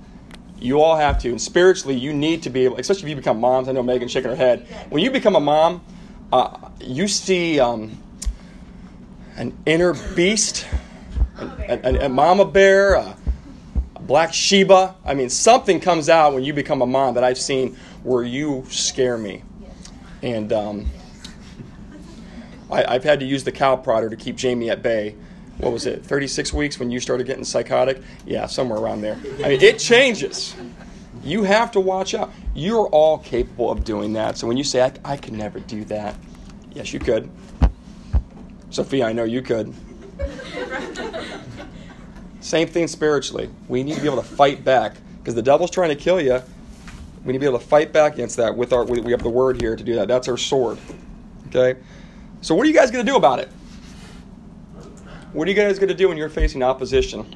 You 0.58 0.82
all 0.82 0.96
have 0.96 1.20
to, 1.20 1.30
and 1.30 1.42
spiritually, 1.42 1.98
you 1.98 2.14
need 2.14 2.42
to 2.44 2.50
be 2.50 2.64
able. 2.64 2.78
Especially 2.78 3.04
if 3.04 3.10
you 3.10 3.16
become 3.18 3.40
moms. 3.40 3.68
I 3.68 3.74
know 3.74 3.84
Megan 3.84 4.08
shaking 4.08 4.30
her 4.30 4.36
head. 4.36 4.66
When 4.90 5.04
you 5.04 5.12
become 5.12 5.36
a 5.36 5.40
mom, 5.42 5.84
uh, 6.32 6.70
you 6.80 7.08
see 7.08 7.60
um, 7.60 8.02
an 9.36 9.58
inner 9.66 9.94
beast, 10.16 10.66
a, 11.38 11.80
a, 11.84 12.06
a 12.06 12.10
mama 12.10 12.46
bear, 12.46 12.94
a, 12.94 13.18
a 13.98 14.00
black 14.00 14.34
Sheba. 14.34 14.96
I 15.04 15.16
mean, 15.16 15.30
something 15.30 15.82
comes 15.82 16.08
out 16.08 16.34
when 16.34 16.46
you 16.46 16.54
become 16.54 16.82
a 16.82 16.88
mom 16.88 17.16
that 17.16 17.26
I've 17.26 17.40
seen 17.40 17.76
where 18.04 18.24
you 18.24 18.66
scare 18.70 19.18
me. 19.18 19.44
And 20.22 20.54
um, 20.54 20.86
I, 22.72 22.94
have 22.94 23.04
had 23.04 23.20
to 23.20 23.26
use 23.26 23.44
the 23.44 23.52
cow 23.52 23.76
prodder 23.76 24.10
to 24.10 24.16
keep 24.16 24.38
Jamie 24.38 24.70
at 24.70 24.82
bay. 24.82 25.18
What 25.62 25.72
was 25.72 25.86
it, 25.86 26.04
36 26.04 26.54
weeks 26.54 26.80
when 26.80 26.90
you 26.90 27.00
started 27.00 27.28
getting 27.28 27.44
psychotic? 27.44 28.02
Yeah, 28.26 28.48
somewhere 28.48 28.80
around 28.80 29.02
there. 29.02 29.20
I 29.44 29.50
mean, 29.50 29.62
it 29.62 29.78
changes. 29.78 30.56
You 31.24 31.44
have 31.44 31.72
to 31.74 31.80
watch 31.80 32.16
out. 32.16 32.32
You're 32.56 32.88
all 32.88 33.20
capable 33.20 33.70
of 33.70 33.84
doing 33.84 34.14
that. 34.14 34.40
So 34.40 34.48
when 34.48 34.58
you 34.58 34.64
say, 34.64 34.82
I, 34.82 34.92
I 35.06 35.18
could 35.18 35.34
never 35.34 35.60
do 35.60 35.86
that, 35.86 36.16
yes, 36.74 36.94
you 36.94 37.00
could. 37.00 37.30
Sophia, 38.72 39.06
I 39.06 39.14
know 39.14 39.24
you 39.24 39.44
could. 39.44 39.72
Same 42.40 42.68
thing 42.68 42.88
spiritually. 42.88 43.48
We 43.68 43.84
need 43.84 43.98
to 43.98 44.02
be 44.02 44.08
able 44.08 44.22
to 44.22 44.28
fight 44.28 44.64
back 44.64 44.96
because 45.20 45.36
the 45.36 45.44
devil's 45.44 45.70
trying 45.70 45.90
to 45.90 45.96
kill 45.96 46.20
you. 46.20 46.42
We 47.24 47.34
need 47.34 47.38
to 47.38 47.40
be 47.40 47.46
able 47.46 47.60
to 47.60 47.66
fight 47.66 47.94
back 47.94 48.16
against 48.16 48.38
that 48.38 48.58
with 48.58 48.74
our. 48.74 48.84
We 48.84 49.12
have 49.12 49.22
the 49.22 49.30
word 49.30 49.62
here 49.62 49.76
to 49.76 49.84
do 49.84 49.94
that. 49.94 50.08
That's 50.08 50.28
our 50.28 50.38
sword. 50.38 50.80
Okay. 51.50 51.80
So 52.42 52.56
what 52.56 52.66
are 52.66 52.68
you 52.68 52.74
guys 52.74 52.90
going 52.90 53.06
to 53.06 53.12
do 53.12 53.16
about 53.16 53.38
it? 53.38 53.50
What 55.34 55.48
are 55.48 55.52
you 55.52 55.56
guys 55.56 55.80
going 55.80 55.88
to 55.90 55.96
do 55.96 56.10
when 56.10 56.18
you're 56.18 56.30
facing 56.30 56.62
opposition? 56.62 57.36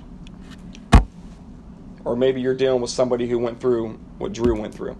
Or 2.03 2.15
maybe 2.17 2.41
you're 2.41 2.55
dealing 2.55 2.81
with 2.81 2.91
somebody 2.91 3.27
who 3.27 3.39
went 3.39 3.61
through 3.61 3.97
what 4.17 4.33
Drew 4.33 4.59
went 4.59 4.75
through, 4.75 4.97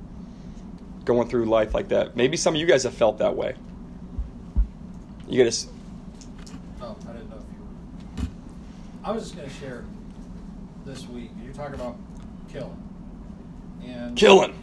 going 1.04 1.28
through 1.28 1.46
life 1.46 1.74
like 1.74 1.90
that. 1.90 2.16
Maybe 2.16 2.38
some 2.38 2.56
of 2.56 2.60
you 2.60 2.66
guys 2.66 2.84
have 2.84 2.94
felt 2.94 3.18
that 3.18 3.36
way. 3.36 3.56
You 5.28 5.44
got 5.44 5.52
to. 5.52 5.68
Oh, 6.82 6.96
I 7.10 7.12
didn't 7.12 7.30
know 7.30 7.38
if 7.38 7.44
you 7.54 8.24
were. 8.24 8.30
I 9.04 9.12
was 9.12 9.24
just 9.24 9.36
going 9.36 9.50
to 9.50 9.56
share 9.56 9.84
this 10.86 11.06
week. 11.08 11.32
You're 11.44 11.54
talking 11.54 11.76
about 11.76 11.98
killing. 12.52 12.82
And 13.84 14.16
Killing. 14.16 14.54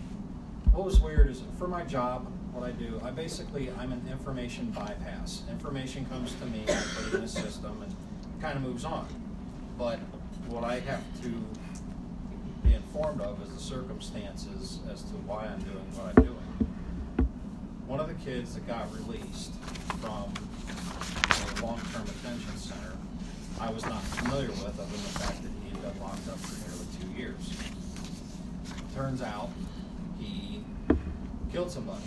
what 0.73 0.85
was 0.85 1.01
weird 1.01 1.29
is 1.31 1.43
for 1.59 1.69
my 1.69 1.85
job, 1.85 2.27
what 2.53 2.65
I 2.65 2.73
do, 2.73 3.01
I 3.05 3.11
basically 3.11 3.71
I'm 3.79 3.93
an 3.93 4.09
information 4.11 4.71
bypass. 4.71 5.43
Information 5.51 6.07
comes 6.07 6.35
to 6.37 6.47
me, 6.47 6.63
I 6.69 6.83
put 6.95 7.13
it 7.13 7.19
in 7.19 7.25
a 7.25 7.29
system, 7.29 7.83
and 7.83 7.95
kind 8.43 8.57
of 8.57 8.63
moves 8.65 8.85
on. 8.85 9.07
But 9.79 10.01
what 10.49 10.65
I 10.65 10.81
have 10.81 11.05
to 11.23 11.29
be 12.67 12.75
informed 12.75 13.21
of 13.21 13.41
is 13.43 13.55
the 13.55 13.61
circumstances 13.61 14.81
as 14.93 15.03
to 15.03 15.13
why 15.25 15.47
I'm 15.47 15.63
doing 15.63 15.87
what 15.95 16.09
I'm 16.09 16.25
doing. 16.25 17.29
One 17.87 18.01
of 18.01 18.09
the 18.09 18.15
kids 18.15 18.55
that 18.55 18.67
got 18.67 18.93
released 18.93 19.55
from 20.01 20.35
a 20.35 21.63
long-term 21.63 22.05
detention 22.05 22.57
center, 22.57 22.97
I 23.61 23.71
was 23.71 23.85
not 23.87 24.03
familiar 24.03 24.49
with, 24.49 24.67
other 24.67 24.91
than 24.91 24.91
the 24.91 25.19
fact 25.23 25.43
that 25.43 25.51
he 25.63 25.71
had 25.71 25.81
been 25.81 26.03
locked 26.03 26.27
up 26.29 26.39
for 26.39 26.59
nearly 26.69 26.87
two 26.99 27.17
years. 27.17 27.55
Turns 28.93 29.23
out 29.23 29.51
he 30.19 30.65
killed 31.53 31.71
somebody. 31.71 32.03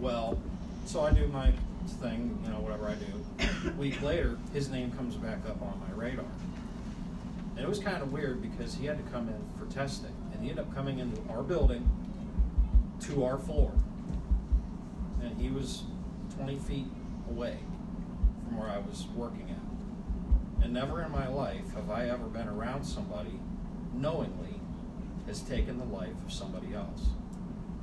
Well, 0.00 0.38
so 0.86 1.02
I 1.02 1.12
do 1.12 1.26
my 1.28 1.52
thing, 2.00 2.38
you 2.42 2.50
know, 2.50 2.60
whatever 2.60 2.88
I 2.88 2.94
do. 2.94 3.23
A 3.40 3.72
week 3.78 4.00
later, 4.02 4.38
his 4.52 4.70
name 4.70 4.92
comes 4.92 5.16
back 5.16 5.38
up 5.48 5.60
on 5.62 5.80
my 5.88 5.94
radar. 5.94 6.24
And 7.56 7.64
it 7.64 7.68
was 7.68 7.78
kind 7.78 8.02
of 8.02 8.12
weird 8.12 8.42
because 8.42 8.74
he 8.74 8.86
had 8.86 8.98
to 9.04 9.10
come 9.12 9.28
in 9.28 9.42
for 9.58 9.72
testing. 9.72 10.14
And 10.32 10.42
he 10.42 10.50
ended 10.50 10.64
up 10.64 10.74
coming 10.74 10.98
into 10.98 11.20
our 11.30 11.42
building 11.42 11.88
to 13.02 13.24
our 13.24 13.38
floor. 13.38 13.72
And 15.22 15.40
he 15.40 15.50
was 15.50 15.84
20 16.36 16.58
feet 16.58 16.86
away 17.30 17.58
from 18.44 18.58
where 18.58 18.68
I 18.68 18.78
was 18.78 19.06
working 19.14 19.50
at. 19.50 20.64
And 20.64 20.72
never 20.72 21.02
in 21.02 21.10
my 21.10 21.28
life 21.28 21.74
have 21.74 21.90
I 21.90 22.08
ever 22.08 22.24
been 22.24 22.48
around 22.48 22.84
somebody 22.84 23.38
knowingly 23.92 24.60
has 25.26 25.40
taken 25.42 25.78
the 25.78 25.84
life 25.84 26.14
of 26.26 26.32
somebody 26.32 26.74
else. 26.74 27.08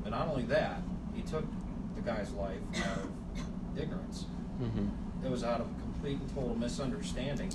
And 0.03 0.11
not 0.11 0.27
only 0.27 0.43
that, 0.43 0.81
he 1.13 1.21
took 1.21 1.45
the 1.95 2.01
guy's 2.01 2.31
life 2.31 2.59
out 2.75 2.97
of 2.99 3.79
ignorance. 3.79 4.25
Mm-hmm. 4.61 4.87
It 5.23 5.29
was 5.29 5.43
out 5.43 5.61
of 5.61 5.67
complete 5.79 6.19
and 6.19 6.33
total 6.33 6.55
misunderstanding. 6.55 7.51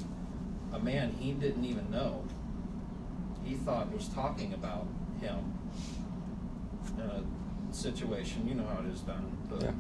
A 0.73 0.79
man 0.79 1.13
he 1.19 1.33
didn't 1.33 1.65
even 1.65 1.91
know, 1.91 2.25
he 3.45 3.55
thought 3.55 3.93
was 3.93 4.09
talking 4.09 4.53
about 4.55 4.87
him 5.21 5.53
in 6.99 7.03
a 7.03 7.23
situation. 7.75 8.47
You 8.49 8.55
know 8.55 8.67
how 8.67 8.81
it 8.85 8.87
is 8.93 9.01
done. 9.01 9.37
Yeah. 9.61 9.71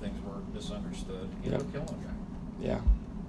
things 0.00 0.20
were 0.24 0.40
misunderstood. 0.54 1.28
He 1.42 1.46
ended 1.50 1.60
up 1.66 1.72
killing 1.72 1.88
a 1.88 2.06
guy. 2.06 2.14
Yeah. 2.60 2.80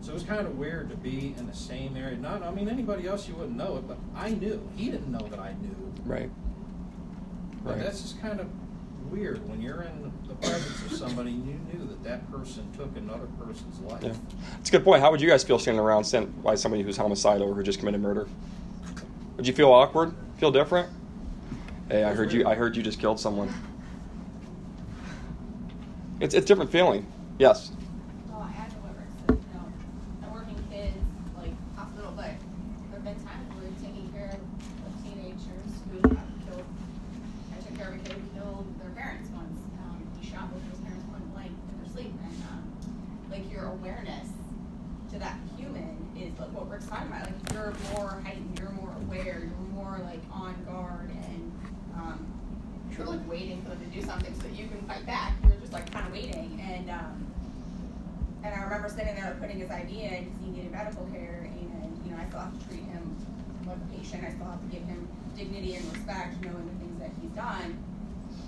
So 0.02 0.12
it 0.12 0.14
was 0.14 0.24
kind 0.24 0.46
of 0.48 0.58
weird 0.58 0.90
to 0.92 0.96
be 0.96 1.36
in 1.38 1.46
the 1.48 1.54
same 1.56 1.98
area. 1.98 2.16
Not, 2.18 2.42
I 2.44 2.52
mean, 2.52 2.70
anybody 2.70 3.08
else 3.08 3.28
you 3.28 3.36
wouldn't 3.36 3.58
know 3.58 3.78
it, 3.78 3.88
but 3.88 3.98
I 4.16 4.30
knew. 4.30 4.68
He 4.78 4.86
didn't 4.92 5.12
know 5.12 5.28
that 5.28 5.40
I 5.40 5.54
knew. 5.62 5.76
Right. 6.06 6.30
But 7.64 7.72
Right. 7.76 7.84
that's 7.84 8.02
just 8.02 8.22
kind 8.22 8.40
of 8.40 8.48
weird 9.12 9.48
when 9.50 9.62
you're 9.62 9.84
in 9.84 10.12
the 10.28 10.36
presence 10.36 10.92
of 10.92 10.98
somebody 10.98 11.32
and 11.32 11.48
you 11.48 11.60
knew 11.72 11.88
that 11.88 12.04
that 12.04 12.32
person 12.32 12.72
took 12.78 12.96
another 12.98 13.28
person's 13.44 13.80
life. 13.82 14.04
Yeah. 14.04 14.14
It's 14.60 14.70
a 14.70 14.72
good 14.72 14.84
point. 14.84 15.02
How 15.02 15.12
would 15.12 15.22
you 15.22 15.30
guys 15.30 15.44
feel 15.44 15.60
standing 15.60 15.82
around 15.82 16.04
sent 16.04 16.44
by 16.44 16.56
somebody 16.56 16.84
who's 16.84 16.98
homicidal 16.98 17.50
or 17.50 17.54
who 17.54 17.64
just 17.64 17.80
committed 17.80 18.02
murder? 18.02 18.28
Would 19.38 19.48
you 19.48 19.54
feel 19.54 19.72
awkward? 19.72 20.14
Feel 20.38 20.52
different? 20.52 20.90
Hey, 21.90 22.04
I 22.04 22.14
heard 22.14 22.32
you. 22.32 22.46
I 22.46 22.56
heard 22.56 22.76
you 22.76 22.84
just 22.84 23.00
killed 23.00 23.20
someone. 23.20 23.54
It's 26.20 26.36
it's 26.36 26.46
a 26.46 26.48
different 26.48 26.72
feeling. 26.72 27.08
Yes. 27.40 27.72
Well, 28.30 28.42
I 28.42 28.52
had 28.52 28.70
delivered, 28.70 29.08
so, 29.26 29.34
you 29.34 29.40
know, 29.56 29.66
I'm 30.28 30.34
working 30.34 30.62
kids, 30.70 30.98
like, 31.38 31.56
hospital, 31.78 32.12
but 32.16 32.36
there 32.92 33.00
have 33.00 33.04
been 33.06 33.16
times 33.24 33.48
where 33.56 33.64
we're 33.72 33.80
taking 33.80 34.12
care 34.12 34.36
of 34.36 34.92
teenagers 35.02 35.72
who 35.88 35.98
have 36.14 36.28
killed, 36.44 36.68
I 37.56 37.64
took 37.64 37.78
care 37.80 37.88
of 37.88 37.96
a 37.96 37.98
kid 38.04 38.20
who 38.20 38.28
killed 38.38 38.68
their 38.84 38.92
parents 38.92 39.30
once. 39.32 39.58
Um, 39.80 40.04
he 40.20 40.28
shot 40.30 40.52
both 40.52 40.60
of 40.62 40.70
his 40.76 40.84
parents 40.84 41.08
point 41.08 41.24
blank 41.34 41.56
in 41.56 41.74
their 41.80 41.90
sleep, 41.90 42.12
and, 42.12 42.36
um, 42.52 42.68
like, 43.32 43.50
your 43.50 43.72
awareness 43.80 44.28
to 45.16 45.20
that 45.20 45.40
human 45.56 45.96
is 46.20 46.38
like 46.38 46.52
what 46.52 46.70
Rick's 46.70 46.86
talking 46.86 47.08
about, 47.08 47.32
like, 47.32 47.40
you're 47.56 47.72
more 48.10 48.22
heightened, 48.22 48.60
you're 48.60 48.72
more 48.72 48.94
aware, 49.02 49.40
you're 49.40 49.74
more, 49.74 50.00
like, 50.04 50.22
on 50.32 50.56
guard, 50.66 51.10
and, 51.10 51.52
um, 51.96 52.26
you're 52.98 53.08
like 53.08 53.30
waiting 53.30 53.62
for 53.62 53.70
them 53.70 53.80
to 53.80 54.00
do 54.00 54.06
something 54.06 54.34
so 54.36 54.42
that 54.42 54.60
you 54.60 54.68
can 54.68 54.82
fight 54.82 55.06
back. 55.06 55.34
You're 55.44 55.54
just 55.62 55.72
like 55.72 55.90
kind 55.92 56.08
of 56.08 56.12
waiting, 56.12 56.60
and 56.60 56.90
um, 56.90 57.28
and 58.44 58.54
I 58.54 58.64
remember 58.64 58.90
sitting 58.90 59.16
there 59.16 59.38
putting 59.40 59.60
his 59.60 59.70
IV 59.70 59.88
in 59.88 60.26
because 60.26 60.40
he 60.44 60.52
needed 60.52 60.72
medical 60.72 61.06
care, 61.06 61.48
and 61.48 62.02
you 62.04 62.12
know 62.12 62.18
I 62.20 62.28
still 62.28 62.40
have 62.40 62.60
to 62.60 62.68
treat 62.68 62.84
him 62.84 63.16
like 63.66 63.78
a 63.78 63.96
patient. 63.96 64.26
I 64.26 64.32
still 64.32 64.52
have 64.52 64.60
to 64.60 64.68
give 64.68 64.84
him 64.84 65.08
dignity 65.38 65.76
and 65.76 65.86
respect, 65.94 66.44
knowing 66.44 66.68
the 66.68 66.76
things 66.84 67.00
that 67.00 67.12
he's 67.22 67.32
done. 67.32 67.78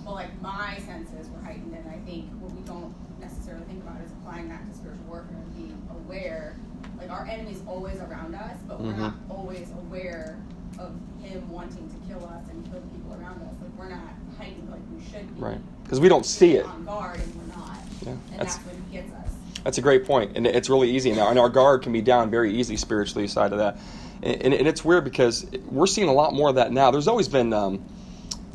But 0.04 0.12
like 0.12 0.42
my 0.42 0.76
senses 0.84 1.30
were 1.30 1.40
heightened, 1.40 1.72
and 1.72 1.88
I 1.88 1.98
think 2.04 2.28
what 2.40 2.52
we 2.52 2.60
don't 2.66 2.92
necessarily 3.20 3.64
think 3.64 3.82
about 3.84 4.02
is 4.02 4.10
applying 4.20 4.50
that 4.50 4.68
to 4.68 4.74
spiritual 4.76 5.06
warfare 5.08 5.38
and 5.38 5.56
being 5.56 5.80
aware. 5.88 6.56
Like 7.02 7.10
our 7.10 7.26
enemy's 7.26 7.62
always 7.66 7.98
around 7.98 8.34
us, 8.34 8.56
but 8.68 8.80
we're 8.80 8.92
not 8.92 9.14
always 9.28 9.70
aware 9.72 10.38
of 10.78 10.92
him 11.22 11.50
wanting 11.50 11.88
to 11.88 12.08
kill 12.08 12.24
us 12.26 12.48
and 12.50 12.64
kill 12.70 12.80
the 12.80 12.86
people 12.88 13.12
around 13.14 13.42
us. 13.42 13.54
Like 13.60 13.78
we're 13.78 13.88
not 13.88 14.00
heightened 14.38 14.70
like 14.70 14.80
we 14.96 15.02
should 15.04 15.34
be. 15.34 15.42
Right. 15.42 15.58
Because 15.82 15.98
we 16.00 16.08
don't 16.08 16.24
see 16.24 16.52
it. 16.54 16.64
On 16.64 16.84
guard, 16.84 17.18
and 17.18 17.34
we're 17.34 17.56
not. 17.56 17.76
Yeah, 18.02 18.10
And 18.10 18.20
that's- 18.32 18.56
that's, 18.56 18.66
what 18.66 18.76
he 18.88 18.96
gets 18.96 19.12
us. 19.12 19.30
That's 19.64 19.78
a 19.78 19.82
great 19.82 20.04
point, 20.06 20.36
and 20.36 20.46
it's 20.46 20.68
really 20.68 20.90
easy 20.90 21.12
now. 21.12 21.28
And 21.28 21.38
our 21.38 21.48
guard 21.48 21.82
can 21.82 21.92
be 21.92 22.00
down 22.00 22.30
very 22.30 22.52
easily 22.54 22.76
spiritually 22.76 23.28
side 23.28 23.52
of 23.52 23.58
that. 23.58 23.78
and, 24.22 24.54
and 24.54 24.66
it's 24.68 24.84
weird 24.84 25.04
because 25.04 25.46
we're 25.70 25.86
seeing 25.86 26.08
a 26.08 26.12
lot 26.12 26.34
more 26.34 26.48
of 26.48 26.54
that 26.56 26.72
now. 26.72 26.90
There's 26.90 27.08
always 27.08 27.28
been 27.28 27.52
um, 27.52 27.84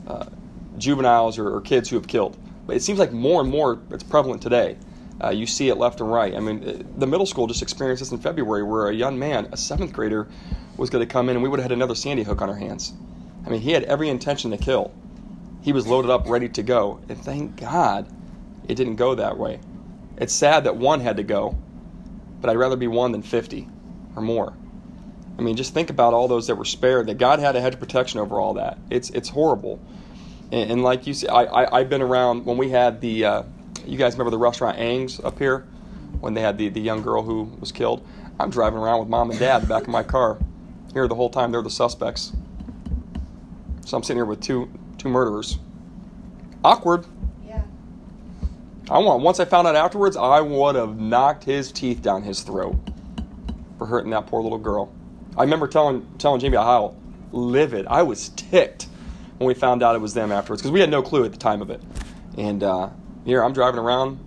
uh, 0.07 0.25
juveniles 0.77 1.37
or, 1.37 1.53
or 1.53 1.61
kids 1.61 1.89
who 1.89 1.95
have 1.97 2.07
killed, 2.07 2.37
but 2.65 2.75
it 2.75 2.81
seems 2.81 2.99
like 2.99 3.11
more 3.11 3.41
and 3.41 3.49
more 3.49 3.79
it's 3.91 4.03
prevalent 4.03 4.41
today. 4.41 4.77
Uh, 5.23 5.29
you 5.29 5.47
see 5.47 5.69
it 5.69 5.75
left 5.75 5.99
and 5.99 6.11
right. 6.11 6.35
I 6.35 6.39
mean, 6.39 6.63
uh, 6.63 6.83
the 6.99 7.07
middle 7.07 7.25
school 7.25 7.47
just 7.47 7.63
experienced 7.63 8.01
this 8.01 8.11
in 8.11 8.19
February, 8.19 8.63
where 8.63 8.87
a 8.87 8.93
young 8.93 9.17
man, 9.17 9.49
a 9.51 9.57
seventh 9.57 9.91
grader, 9.91 10.27
was 10.77 10.91
going 10.91 11.05
to 11.05 11.11
come 11.11 11.29
in, 11.29 11.35
and 11.35 11.43
we 11.43 11.49
would 11.49 11.59
have 11.59 11.71
had 11.71 11.71
another 11.71 11.95
Sandy 11.95 12.23
Hook 12.23 12.41
on 12.41 12.49
our 12.49 12.55
hands. 12.55 12.93
I 13.45 13.49
mean, 13.49 13.61
he 13.61 13.71
had 13.71 13.83
every 13.85 14.09
intention 14.09 14.51
to 14.51 14.57
kill. 14.57 14.93
He 15.63 15.73
was 15.73 15.87
loaded 15.87 16.11
up, 16.11 16.29
ready 16.29 16.49
to 16.49 16.61
go, 16.61 16.99
and 17.09 17.17
thank 17.17 17.59
God, 17.59 18.07
it 18.67 18.75
didn't 18.75 18.97
go 18.97 19.15
that 19.15 19.37
way. 19.39 19.59
It's 20.17 20.33
sad 20.33 20.65
that 20.65 20.77
one 20.77 20.99
had 20.99 21.17
to 21.17 21.23
go, 21.23 21.57
but 22.39 22.49
I'd 22.51 22.57
rather 22.57 22.75
be 22.75 22.87
one 22.87 23.11
than 23.11 23.23
fifty 23.23 23.67
or 24.15 24.21
more. 24.21 24.53
I 25.39 25.41
mean, 25.41 25.55
just 25.55 25.73
think 25.73 25.89
about 25.89 26.13
all 26.13 26.27
those 26.27 26.47
that 26.47 26.55
were 26.55 26.65
spared. 26.65 27.07
That 27.07 27.17
God 27.17 27.39
had 27.39 27.55
a 27.55 27.61
hedge 27.61 27.73
of 27.73 27.79
protection 27.79 28.19
over 28.19 28.39
all 28.39 28.53
that. 28.55 28.77
It's 28.91 29.09
it's 29.11 29.29
horrible. 29.29 29.79
And, 30.51 30.71
and 30.71 30.83
like 30.83 31.07
you 31.07 31.13
said, 31.13 31.29
I, 31.29 31.43
I 31.43 31.79
I've 31.79 31.89
been 31.89 32.03
around 32.03 32.45
when 32.45 32.57
we 32.57 32.69
had 32.69 33.01
the. 33.01 33.25
Uh, 33.25 33.43
you 33.87 33.97
guys 33.97 34.13
remember 34.13 34.31
the 34.31 34.37
restaurant 34.37 34.77
Ang's 34.77 35.19
up 35.19 35.37
here 35.39 35.65
when 36.19 36.33
they 36.33 36.41
had 36.41 36.57
the, 36.57 36.69
the 36.69 36.81
young 36.81 37.01
girl 37.01 37.23
who 37.23 37.43
was 37.59 37.71
killed? 37.71 38.05
I'm 38.39 38.49
driving 38.49 38.79
around 38.79 38.99
with 38.99 39.09
mom 39.09 39.31
and 39.31 39.39
dad 39.39 39.57
in 39.57 39.61
the 39.63 39.67
back 39.67 39.83
of 39.83 39.89
my 39.89 40.03
car. 40.03 40.37
Here 40.93 41.07
the 41.07 41.15
whole 41.15 41.29
time 41.29 41.51
they're 41.51 41.61
the 41.61 41.69
suspects. 41.69 42.33
So 43.85 43.97
I'm 43.97 44.03
sitting 44.03 44.17
here 44.17 44.25
with 44.25 44.41
two 44.41 44.69
two 44.97 45.09
murderers. 45.09 45.59
Awkward. 46.63 47.05
Yeah. 47.45 47.63
I 48.89 48.99
want 48.99 49.23
once 49.23 49.39
I 49.39 49.45
found 49.45 49.67
out 49.67 49.75
afterwards, 49.75 50.17
I 50.17 50.41
would 50.41 50.75
have 50.75 50.99
knocked 50.99 51.43
his 51.43 51.71
teeth 51.71 52.01
down 52.01 52.23
his 52.23 52.41
throat 52.41 52.75
for 53.77 53.85
hurting 53.85 54.11
that 54.11 54.27
poor 54.27 54.41
little 54.41 54.57
girl. 54.57 54.91
I 55.37 55.43
remember 55.43 55.67
telling 55.67 56.07
telling 56.17 56.39
Jamie 56.39 56.57
how 56.57 56.95
livid 57.31 57.85
I 57.87 58.03
was 58.03 58.29
ticked 58.29 58.87
when 59.37 59.47
we 59.47 59.53
found 59.53 59.83
out 59.83 59.95
it 59.95 59.99
was 59.99 60.13
them 60.13 60.31
afterwards 60.31 60.61
because 60.61 60.71
we 60.71 60.79
had 60.79 60.89
no 60.89 61.01
clue 61.01 61.25
at 61.25 61.31
the 61.31 61.37
time 61.37 61.61
of 61.61 61.69
it. 61.69 61.81
And 62.37 62.63
uh, 62.63 62.89
here 63.27 63.43
I'm 63.43 63.51
driving 63.51 63.79
around, 63.79 64.17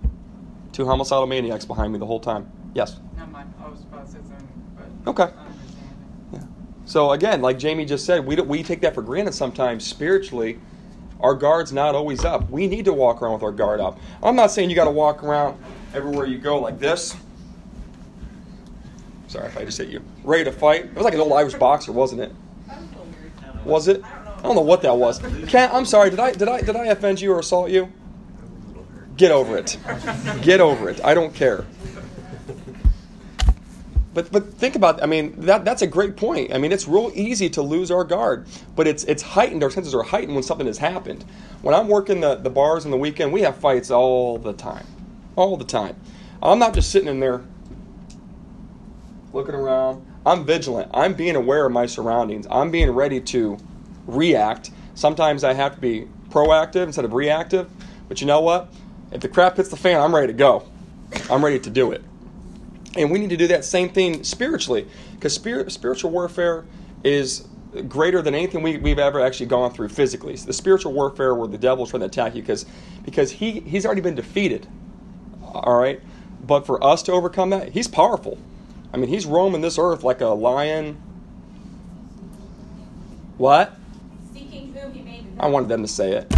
two 0.73 0.85
homicidal 0.85 1.25
maniacs 1.25 1.65
behind 1.65 1.91
me 1.91 1.97
the 1.97 2.05
whole 2.05 2.19
time. 2.19 2.49
Yes. 2.75 2.99
Not 3.17 3.31
mine. 3.31 3.51
I 3.59 3.67
was 3.67 3.81
about 3.81 4.05
to 4.05 4.11
say 4.11 4.19
something, 4.19 4.47
but 5.03 5.09
Okay. 5.09 5.23
I 5.23 5.43
understand. 5.43 5.89
Yeah. 6.31 6.39
So 6.85 7.11
again, 7.11 7.41
like 7.41 7.57
Jamie 7.57 7.83
just 7.83 8.05
said, 8.05 8.23
we 8.23 8.35
we 8.35 8.61
take 8.61 8.79
that 8.81 8.93
for 8.93 9.01
granted 9.01 9.33
sometimes 9.33 9.85
spiritually. 9.85 10.59
Our 11.19 11.33
guard's 11.33 11.73
not 11.73 11.95
always 11.95 12.23
up. 12.23 12.47
We 12.51 12.67
need 12.67 12.85
to 12.85 12.93
walk 12.93 13.23
around 13.23 13.33
with 13.33 13.43
our 13.43 13.51
guard 13.51 13.79
up. 13.79 13.99
I'm 14.21 14.35
not 14.35 14.51
saying 14.51 14.69
you 14.69 14.75
got 14.75 14.85
to 14.85 14.91
walk 14.91 15.23
around 15.23 15.57
everywhere 15.95 16.27
you 16.27 16.37
go 16.37 16.59
like 16.59 16.79
this. 16.79 17.15
Sorry 19.27 19.47
if 19.47 19.57
I 19.57 19.65
just 19.65 19.79
hit 19.79 19.89
you. 19.89 20.03
Ready 20.23 20.43
to 20.43 20.51
fight. 20.51 20.85
It 20.85 20.93
was 20.93 21.05
like 21.05 21.15
an 21.15 21.21
old 21.21 21.33
Irish 21.33 21.55
boxer, 21.55 21.91
wasn't 21.91 22.21
it? 22.21 22.31
Was 22.67 22.77
a 22.77 22.81
little 22.81 23.05
weird. 23.05 23.65
Was 23.65 23.87
it? 23.87 24.03
I 24.03 24.41
don't 24.43 24.55
know 24.55 24.61
what 24.61 24.83
that 24.83 24.95
was. 24.95 25.19
Ken, 25.47 25.71
I'm 25.73 25.85
sorry. 25.85 26.11
Did 26.11 26.19
I 26.19 26.33
did 26.33 26.47
I 26.47 26.61
did 26.61 26.75
I 26.75 26.85
offend 26.87 27.19
you 27.19 27.33
or 27.33 27.39
assault 27.39 27.71
you? 27.71 27.91
Get 29.21 29.29
over 29.29 29.55
it. 29.55 29.77
Get 30.41 30.61
over 30.61 30.89
it. 30.89 30.99
I 31.05 31.13
don't 31.13 31.31
care. 31.31 31.63
But 34.15 34.31
but 34.31 34.51
think 34.55 34.75
about 34.75 35.03
I 35.03 35.05
mean 35.05 35.39
that 35.41 35.63
that's 35.63 35.83
a 35.83 35.87
great 35.87 36.15
point. 36.15 36.51
I 36.51 36.57
mean 36.57 36.71
it's 36.71 36.87
real 36.87 37.11
easy 37.13 37.47
to 37.51 37.61
lose 37.61 37.91
our 37.91 38.03
guard, 38.03 38.47
but 38.75 38.87
it's 38.87 39.03
it's 39.03 39.21
heightened. 39.21 39.61
Our 39.61 39.69
senses 39.69 39.93
are 39.93 40.01
heightened 40.01 40.33
when 40.33 40.41
something 40.41 40.65
has 40.65 40.79
happened. 40.79 41.23
When 41.61 41.75
I'm 41.75 41.87
working 41.87 42.21
the, 42.21 42.33
the 42.33 42.49
bars 42.49 42.83
on 42.83 42.89
the 42.89 42.97
weekend, 42.97 43.31
we 43.31 43.41
have 43.41 43.57
fights 43.57 43.91
all 43.91 44.39
the 44.39 44.53
time, 44.53 44.87
all 45.35 45.55
the 45.55 45.65
time. 45.65 45.97
I'm 46.41 46.57
not 46.57 46.73
just 46.73 46.89
sitting 46.89 47.07
in 47.07 47.19
there 47.19 47.43
looking 49.33 49.53
around. 49.53 50.03
I'm 50.25 50.45
vigilant. 50.47 50.89
I'm 50.95 51.13
being 51.13 51.35
aware 51.35 51.67
of 51.67 51.71
my 51.71 51.85
surroundings. 51.85 52.47
I'm 52.49 52.71
being 52.71 52.89
ready 52.89 53.21
to 53.21 53.59
react. 54.07 54.71
Sometimes 54.95 55.43
I 55.43 55.53
have 55.53 55.75
to 55.75 55.79
be 55.79 56.07
proactive 56.31 56.85
instead 56.85 57.05
of 57.05 57.13
reactive. 57.13 57.69
But 58.07 58.19
you 58.19 58.25
know 58.25 58.41
what? 58.41 58.73
If 59.11 59.21
the 59.21 59.27
crap 59.27 59.57
hits 59.57 59.69
the 59.69 59.77
fan, 59.77 59.99
I'm 59.99 60.13
ready 60.15 60.27
to 60.27 60.33
go. 60.33 60.63
I'm 61.29 61.43
ready 61.43 61.59
to 61.59 61.69
do 61.69 61.91
it. 61.91 62.03
And 62.97 63.11
we 63.11 63.19
need 63.19 63.29
to 63.29 63.37
do 63.37 63.47
that 63.47 63.65
same 63.65 63.89
thing 63.89 64.23
spiritually, 64.23 64.87
because 65.15 65.33
spirit, 65.33 65.71
spiritual 65.71 66.11
warfare 66.11 66.65
is 67.03 67.47
greater 67.87 68.21
than 68.21 68.35
anything 68.35 68.61
we, 68.61 68.77
we've 68.77 68.99
ever 68.99 69.21
actually 69.21 69.45
gone 69.45 69.71
through 69.71 69.89
physically. 69.89 70.35
So 70.35 70.47
the 70.47 70.53
spiritual 70.53 70.91
warfare 70.93 71.33
where 71.33 71.47
the 71.47 71.57
devil's 71.57 71.89
trying 71.89 72.01
to 72.01 72.07
attack 72.07 72.35
you, 72.35 72.41
because 72.41 72.65
because 73.03 73.31
he 73.31 73.61
he's 73.61 73.85
already 73.85 74.01
been 74.01 74.15
defeated. 74.15 74.67
All 75.41 75.79
right, 75.79 76.01
but 76.45 76.65
for 76.65 76.83
us 76.83 77.01
to 77.03 77.11
overcome 77.11 77.49
that, 77.51 77.69
he's 77.69 77.87
powerful. 77.87 78.37
I 78.93 78.97
mean, 78.97 79.09
he's 79.09 79.25
roaming 79.25 79.61
this 79.61 79.77
earth 79.77 80.03
like 80.03 80.19
a 80.21 80.27
lion. 80.27 81.01
What? 83.37 83.77
Seeking 84.33 84.73
whom 84.73 84.93
he 84.93 85.01
may 85.01 85.23
I 85.39 85.47
wanted 85.47 85.69
them 85.69 85.81
to 85.81 85.87
say 85.87 86.11
it. 86.13 86.33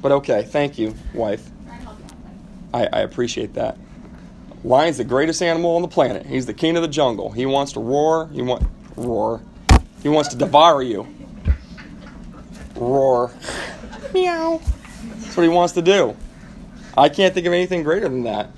But 0.00 0.12
okay, 0.12 0.42
thank 0.42 0.78
you, 0.78 0.94
wife. 1.12 1.50
Try 1.66 1.74
and 1.76 1.84
help 1.84 1.98
you 1.98 2.04
out, 2.06 2.10
buddy. 2.22 2.36
I, 2.72 2.86
I 2.86 3.00
appreciate 3.00 3.54
that. 3.54 3.78
Lion's 4.62 4.98
the 4.98 5.04
greatest 5.04 5.42
animal 5.42 5.76
on 5.76 5.82
the 5.82 5.88
planet. 5.88 6.26
He's 6.26 6.46
the 6.46 6.54
king 6.54 6.76
of 6.76 6.82
the 6.82 6.88
jungle. 6.88 7.30
He 7.30 7.46
wants 7.46 7.72
to 7.72 7.80
roar. 7.80 8.28
He 8.28 8.42
want 8.42 8.66
roar. 8.96 9.40
He 10.02 10.08
wants 10.08 10.28
to 10.30 10.36
devour 10.36 10.82
you. 10.82 11.06
Roar. 12.76 13.32
Meow. 14.12 14.60
That's 15.20 15.36
what 15.36 15.42
he 15.42 15.48
wants 15.48 15.74
to 15.74 15.82
do. 15.82 16.16
I 16.96 17.08
can't 17.08 17.32
think 17.32 17.46
of 17.46 17.52
anything 17.52 17.82
greater 17.82 18.08
than 18.08 18.24
that. 18.24 18.50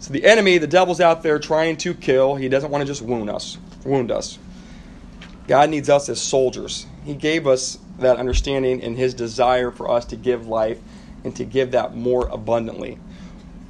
So 0.00 0.12
the 0.12 0.24
enemy, 0.24 0.58
the 0.58 0.66
devil's 0.66 1.00
out 1.00 1.22
there 1.22 1.38
trying 1.38 1.76
to 1.78 1.94
kill. 1.94 2.36
He 2.36 2.48
doesn't 2.48 2.70
want 2.70 2.82
to 2.82 2.86
just 2.86 3.02
wound 3.02 3.30
us. 3.30 3.58
Wound 3.84 4.10
us. 4.10 4.38
God 5.46 5.70
needs 5.70 5.88
us 5.88 6.08
as 6.08 6.20
soldiers. 6.20 6.86
He 7.04 7.14
gave 7.14 7.46
us 7.46 7.78
that 7.98 8.16
understanding 8.16 8.82
and 8.82 8.96
his 8.96 9.14
desire 9.14 9.70
for 9.70 9.90
us 9.90 10.04
to 10.06 10.16
give 10.16 10.48
life 10.48 10.78
and 11.24 11.34
to 11.36 11.44
give 11.44 11.72
that 11.72 11.96
more 11.96 12.28
abundantly. 12.28 12.98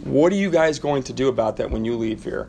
What 0.04 0.32
are 0.32 0.36
you 0.36 0.50
guys 0.50 0.78
going 0.78 1.02
to 1.04 1.12
do 1.12 1.28
about 1.28 1.56
that 1.56 1.70
when 1.70 1.84
you 1.84 1.96
leave 1.96 2.22
here? 2.24 2.48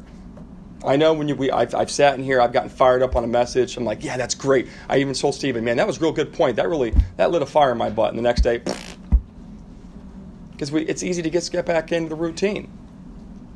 I 0.86 0.96
know 0.96 1.14
when 1.14 1.28
you, 1.28 1.36
we, 1.36 1.50
I've, 1.50 1.74
I've 1.74 1.90
sat 1.90 2.16
in 2.16 2.24
here, 2.24 2.40
I've 2.40 2.54
gotten 2.54 2.70
fired 2.70 3.02
up 3.02 3.16
on 3.16 3.24
a 3.24 3.28
message. 3.28 3.78
I'm 3.78 3.84
like, 3.84 4.04
yeah, 4.04 4.16
that's 4.16 4.36
great. 4.36 4.68
I 4.88 4.98
even 5.00 5.14
told 5.14 5.34
Stephen, 5.34 5.64
man, 5.64 5.78
that 5.78 5.88
was 5.88 5.98
a 5.98 6.02
real 6.02 6.12
good 6.12 6.34
point. 6.34 6.58
That 6.58 6.70
really, 6.70 6.94
that 7.16 7.32
lit 7.32 7.42
a 7.42 7.48
fire 7.48 7.72
in 7.72 7.78
my 7.78 7.90
butt. 7.90 8.10
And 8.10 8.18
the 8.18 8.24
next 8.24 8.42
day, 8.42 8.62
because 10.52 10.72
we 10.72 10.84
it's 10.84 11.04
easy 11.04 11.22
to 11.22 11.30
get, 11.30 11.50
get 11.52 11.66
back 11.66 11.92
into 11.92 12.10
the 12.10 12.16
routine. 12.16 12.72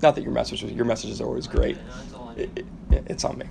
Not 0.01 0.15
that 0.15 0.23
your 0.23 0.31
message, 0.31 0.63
your 0.63 0.85
message 0.85 1.11
is 1.11 1.21
always 1.21 1.45
great. 1.45 1.77
It, 2.35 2.49
it, 2.57 2.65
it's 3.05 3.23
on 3.23 3.37
me. 3.37 3.45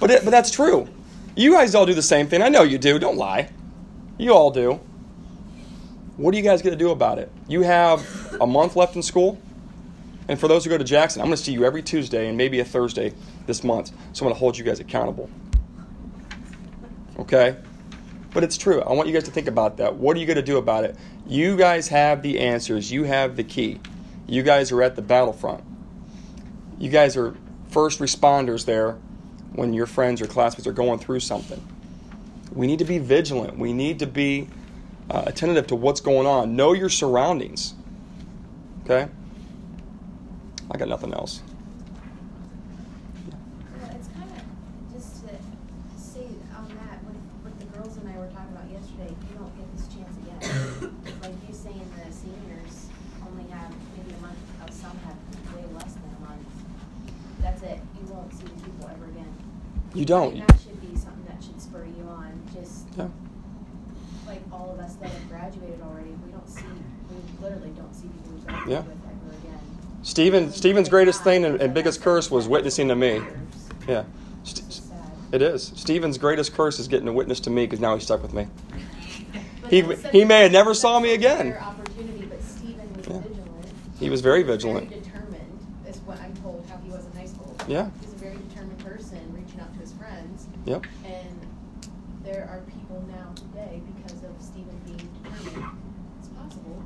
But, 0.00 0.10
it, 0.10 0.24
but 0.24 0.30
that's 0.30 0.50
true. 0.50 0.88
You 1.36 1.52
guys 1.52 1.76
all 1.76 1.86
do 1.86 1.94
the 1.94 2.02
same 2.02 2.26
thing. 2.26 2.42
I 2.42 2.48
know 2.48 2.64
you 2.64 2.78
do. 2.78 2.98
Don't 2.98 3.16
lie. 3.16 3.50
You 4.18 4.34
all 4.34 4.50
do. 4.50 4.80
What 6.18 6.34
are 6.34 6.36
you 6.36 6.42
guys 6.42 6.62
going 6.62 6.76
to 6.76 6.78
do 6.78 6.90
about 6.90 7.20
it? 7.20 7.30
You 7.46 7.62
have 7.62 8.04
a 8.40 8.46
month 8.46 8.74
left 8.74 8.96
in 8.96 9.02
school. 9.04 9.40
And 10.26 10.38
for 10.38 10.48
those 10.48 10.64
who 10.64 10.70
go 10.70 10.76
to 10.76 10.82
Jackson, 10.82 11.22
I'm 11.22 11.28
going 11.28 11.36
to 11.36 11.42
see 11.42 11.52
you 11.52 11.64
every 11.64 11.80
Tuesday 11.80 12.26
and 12.26 12.36
maybe 12.36 12.58
a 12.58 12.64
Thursday 12.64 13.14
this 13.46 13.62
month. 13.62 13.92
So 14.12 14.24
I'm 14.24 14.26
going 14.26 14.34
to 14.34 14.38
hold 14.40 14.58
you 14.58 14.64
guys 14.64 14.80
accountable. 14.80 15.30
Okay? 17.20 17.56
But 18.34 18.42
it's 18.42 18.58
true. 18.58 18.80
I 18.82 18.94
want 18.94 19.06
you 19.06 19.14
guys 19.14 19.24
to 19.24 19.30
think 19.30 19.46
about 19.46 19.76
that. 19.76 19.94
What 19.94 20.16
are 20.16 20.20
you 20.20 20.26
going 20.26 20.36
to 20.36 20.42
do 20.42 20.56
about 20.56 20.82
it? 20.82 20.96
You 21.24 21.56
guys 21.56 21.86
have 21.88 22.22
the 22.22 22.40
answers. 22.40 22.90
You 22.90 23.04
have 23.04 23.36
the 23.36 23.44
key. 23.44 23.80
You 24.26 24.42
guys 24.42 24.72
are 24.72 24.82
at 24.82 24.96
the 24.96 25.02
battlefront. 25.02 25.62
You 26.80 26.90
guys 26.90 27.16
are 27.16 27.36
first 27.68 28.00
responders 28.00 28.64
there 28.64 28.98
when 29.52 29.72
your 29.72 29.86
friends 29.86 30.20
or 30.20 30.26
classmates 30.26 30.66
are 30.66 30.72
going 30.72 30.98
through 30.98 31.20
something. 31.20 31.64
We 32.52 32.66
need 32.66 32.80
to 32.80 32.84
be 32.84 32.98
vigilant. 32.98 33.56
We 33.56 33.72
need 33.72 34.00
to 34.00 34.06
be 34.06 34.48
uh, 35.10 35.22
attentive 35.26 35.66
to 35.68 35.76
what's 35.76 36.00
going 36.00 36.26
on. 36.26 36.56
Know 36.56 36.72
your 36.72 36.88
surroundings. 36.88 37.74
Okay? 38.84 39.08
I 40.70 40.76
got 40.76 40.88
nothing 40.88 41.12
else. 41.14 41.42
Well, 43.80 43.90
it's 43.94 44.08
kind 44.08 44.30
of 44.30 44.92
just 44.94 45.22
to 45.26 45.34
say 45.96 46.26
on 46.56 46.68
that, 46.68 47.02
what, 47.04 47.16
what 47.44 47.58
the 47.58 47.66
girls 47.76 47.96
and 47.96 48.08
I 48.08 48.18
were 48.18 48.28
talking 48.28 48.52
about 48.52 48.68
yesterday, 48.70 49.08
you 49.08 49.34
don't 49.38 49.54
get 49.56 49.68
this 49.76 49.88
chance 49.88 50.14
again. 50.20 50.92
like 51.22 51.34
you 51.48 51.54
saying 51.54 51.80
the 51.96 52.12
seniors 52.12 52.88
only 53.24 53.48
have 53.50 53.72
maybe 53.96 54.12
a 54.12 54.20
month, 54.20 54.38
of 54.64 54.72
some 54.74 54.96
have 55.08 55.16
way 55.56 55.64
less 55.74 55.94
than 55.94 56.10
a 56.16 56.28
month. 56.28 56.44
That's 57.40 57.62
it. 57.62 57.80
You 57.96 58.12
won't 58.12 58.32
see 58.34 58.44
these 58.44 58.62
people 58.62 58.88
ever 58.92 59.06
again. 59.06 59.32
You 59.94 60.04
don't. 60.04 60.32
And 60.36 60.42
that 60.48 60.60
should 60.60 60.80
be 60.84 60.96
something 60.96 61.24
that 61.28 61.42
should 61.42 61.60
spur 61.60 61.84
you 61.84 62.04
on. 62.08 62.36
Just 62.52 62.86
Yeah. 62.96 63.08
like 64.26 64.42
all 64.52 64.72
of 64.76 64.80
us 64.80 64.94
that 64.96 65.08
have 65.08 65.28
graduated 65.30 65.80
already, 65.80 66.10
we 66.24 66.30
don't 66.32 66.48
see, 66.48 66.68
we 67.08 67.16
literally 67.42 67.72
don't 67.72 67.94
see 67.94 68.08
people 68.08 68.32
we 68.36 68.40
graduated 68.44 68.72
Yeah. 68.72 68.80
with 68.84 69.00
ever 69.08 69.32
again. 69.40 69.60
Stephen, 70.08 70.50
Stephen's 70.50 70.88
greatest 70.88 71.22
thing 71.22 71.44
and, 71.44 71.60
and 71.60 71.74
biggest 71.74 72.00
curse 72.00 72.30
was 72.30 72.48
witnessing 72.48 72.88
to 72.88 72.96
me. 72.96 73.20
Yeah. 73.86 74.04
St- 74.42 74.80
it 75.32 75.42
is. 75.42 75.70
Stephen's 75.76 76.16
greatest 76.16 76.54
curse 76.54 76.78
is 76.78 76.88
getting 76.88 77.08
a 77.08 77.12
witness 77.12 77.40
to 77.40 77.50
me 77.50 77.66
because 77.66 77.78
now 77.78 77.92
he's 77.94 78.04
stuck 78.04 78.22
with 78.22 78.32
me. 78.32 78.46
He- 79.68 79.82
that 79.82 79.88
was 79.88 80.00
such 80.00 80.12
he 80.12 80.24
may 80.24 80.44
have 80.44 80.52
never 80.52 80.72
saw 80.72 80.98
me 80.98 81.12
again. 81.12 81.50
rare 81.50 81.62
Opportunity, 81.62 82.24
but 82.24 82.42
Stephen 82.42 82.90
was 82.96 83.06
Yeah. 83.06 83.20
vigilant. 83.20 83.66
He 84.00 84.08
was 84.08 84.22
very 84.22 84.42
vigilant. 84.42 84.88
Very 84.88 85.02
determined, 85.02 85.58
is 85.86 85.98
what 86.06 86.18
I'm 86.22 86.34
told 86.36 86.64
how 86.70 86.78
he 86.78 86.90
was 86.90 87.04
in 87.04 87.12
high 87.12 87.26
school. 87.26 87.54
Yeah. 87.68 87.90
He 88.00 88.06
was 88.06 88.14
a 88.14 88.16
very 88.16 88.36
determined 88.48 88.78
person, 88.78 89.18
reaching 89.34 89.60
out 89.60 89.74
to 89.74 89.78
his 89.80 89.92
friends. 89.92 90.46
Yep. 90.64 90.86
And 91.04 91.46
there 92.24 92.48
are 92.50 92.62
people 92.72 93.04
now 93.10 93.34
today 93.34 93.82
because 93.94 94.14
of 94.24 94.30
Stephen 94.40 94.80
being 94.86 95.06
determined. 95.22 95.68
It's 96.18 96.28
possible. 96.28 96.82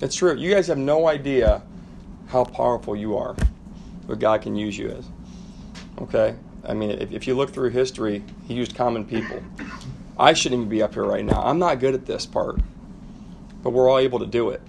It's 0.00 0.14
true. 0.14 0.36
You 0.36 0.54
guys 0.54 0.68
have 0.68 0.78
no 0.78 1.08
idea 1.08 1.62
how 2.30 2.44
powerful 2.44 2.94
you 2.94 3.16
are, 3.16 3.34
what 4.06 4.18
God 4.18 4.42
can 4.42 4.56
use 4.56 4.78
you 4.78 4.90
as. 4.90 5.08
Okay? 6.00 6.36
I 6.64 6.74
mean, 6.74 6.90
if, 6.90 7.12
if 7.12 7.26
you 7.26 7.34
look 7.34 7.50
through 7.50 7.70
history, 7.70 8.24
He 8.46 8.54
used 8.54 8.74
common 8.74 9.04
people. 9.04 9.42
I 10.18 10.32
shouldn't 10.32 10.60
even 10.60 10.68
be 10.68 10.82
up 10.82 10.94
here 10.94 11.04
right 11.04 11.24
now. 11.24 11.42
I'm 11.42 11.58
not 11.58 11.80
good 11.80 11.94
at 11.94 12.06
this 12.06 12.26
part, 12.26 12.60
but 13.62 13.70
we're 13.70 13.90
all 13.90 13.98
able 13.98 14.18
to 14.18 14.26
do 14.26 14.50
it. 14.50 14.60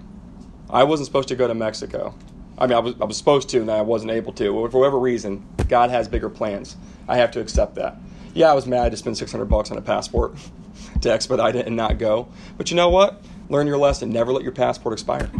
I 0.70 0.84
wasn't 0.84 1.06
supposed 1.06 1.28
to 1.28 1.36
go 1.36 1.46
to 1.46 1.54
Mexico. 1.54 2.14
I 2.58 2.66
mean, 2.66 2.76
I 2.76 2.80
was, 2.80 2.94
I 3.00 3.04
was 3.04 3.16
supposed 3.16 3.48
to, 3.50 3.60
and 3.60 3.70
I 3.70 3.82
wasn't 3.82 4.12
able 4.12 4.32
to. 4.34 4.68
For 4.70 4.78
whatever 4.78 4.98
reason, 4.98 5.46
God 5.68 5.90
has 5.90 6.08
bigger 6.08 6.30
plans. 6.30 6.76
I 7.06 7.16
have 7.16 7.30
to 7.32 7.40
accept 7.40 7.74
that. 7.76 7.96
Yeah, 8.34 8.50
I 8.50 8.54
was 8.54 8.66
mad 8.66 8.90
to 8.92 8.96
spend 8.96 9.18
600 9.18 9.44
bucks 9.44 9.70
on 9.70 9.76
a 9.76 9.82
passport 9.82 10.36
to 11.02 11.12
expedite 11.12 11.56
it 11.56 11.66
and 11.66 11.76
not 11.76 11.98
go. 11.98 12.28
But 12.56 12.70
you 12.70 12.76
know 12.76 12.88
what? 12.88 13.22
Learn 13.48 13.66
your 13.66 13.78
lesson. 13.78 14.10
Never 14.10 14.32
let 14.32 14.42
your 14.42 14.52
passport 14.52 14.94
expire. 14.94 15.30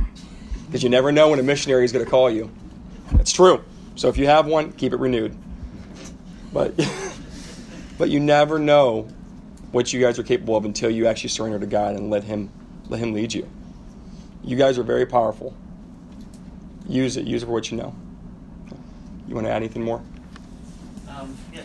Because 0.72 0.82
you 0.82 0.88
never 0.88 1.12
know 1.12 1.28
when 1.28 1.38
a 1.38 1.42
missionary 1.42 1.84
is 1.84 1.92
going 1.92 2.02
to 2.02 2.10
call 2.10 2.30
you. 2.30 2.50
It's 3.20 3.30
true. 3.30 3.62
So 3.94 4.08
if 4.08 4.16
you 4.16 4.26
have 4.26 4.46
one, 4.46 4.72
keep 4.72 4.94
it 4.94 4.98
renewed. 4.98 5.36
But, 6.50 6.72
but 7.98 8.08
you 8.08 8.18
never 8.18 8.58
know 8.58 9.06
what 9.70 9.92
you 9.92 10.00
guys 10.00 10.18
are 10.18 10.22
capable 10.22 10.56
of 10.56 10.64
until 10.64 10.88
you 10.88 11.06
actually 11.08 11.28
surrender 11.28 11.58
to 11.58 11.66
God 11.66 11.94
and 11.94 12.08
let 12.08 12.24
Him, 12.24 12.50
let 12.88 13.00
Him 13.00 13.12
lead 13.12 13.34
you. 13.34 13.46
You 14.42 14.56
guys 14.56 14.78
are 14.78 14.82
very 14.82 15.04
powerful. 15.04 15.54
Use 16.88 17.18
it. 17.18 17.26
Use 17.26 17.42
it 17.42 17.46
for 17.46 17.52
what 17.52 17.70
you 17.70 17.76
know. 17.76 17.94
You 19.28 19.34
want 19.34 19.46
to 19.46 19.50
add 19.50 19.56
anything 19.56 19.84
more? 19.84 20.02
Um, 21.06 21.36
yeah, 21.52 21.64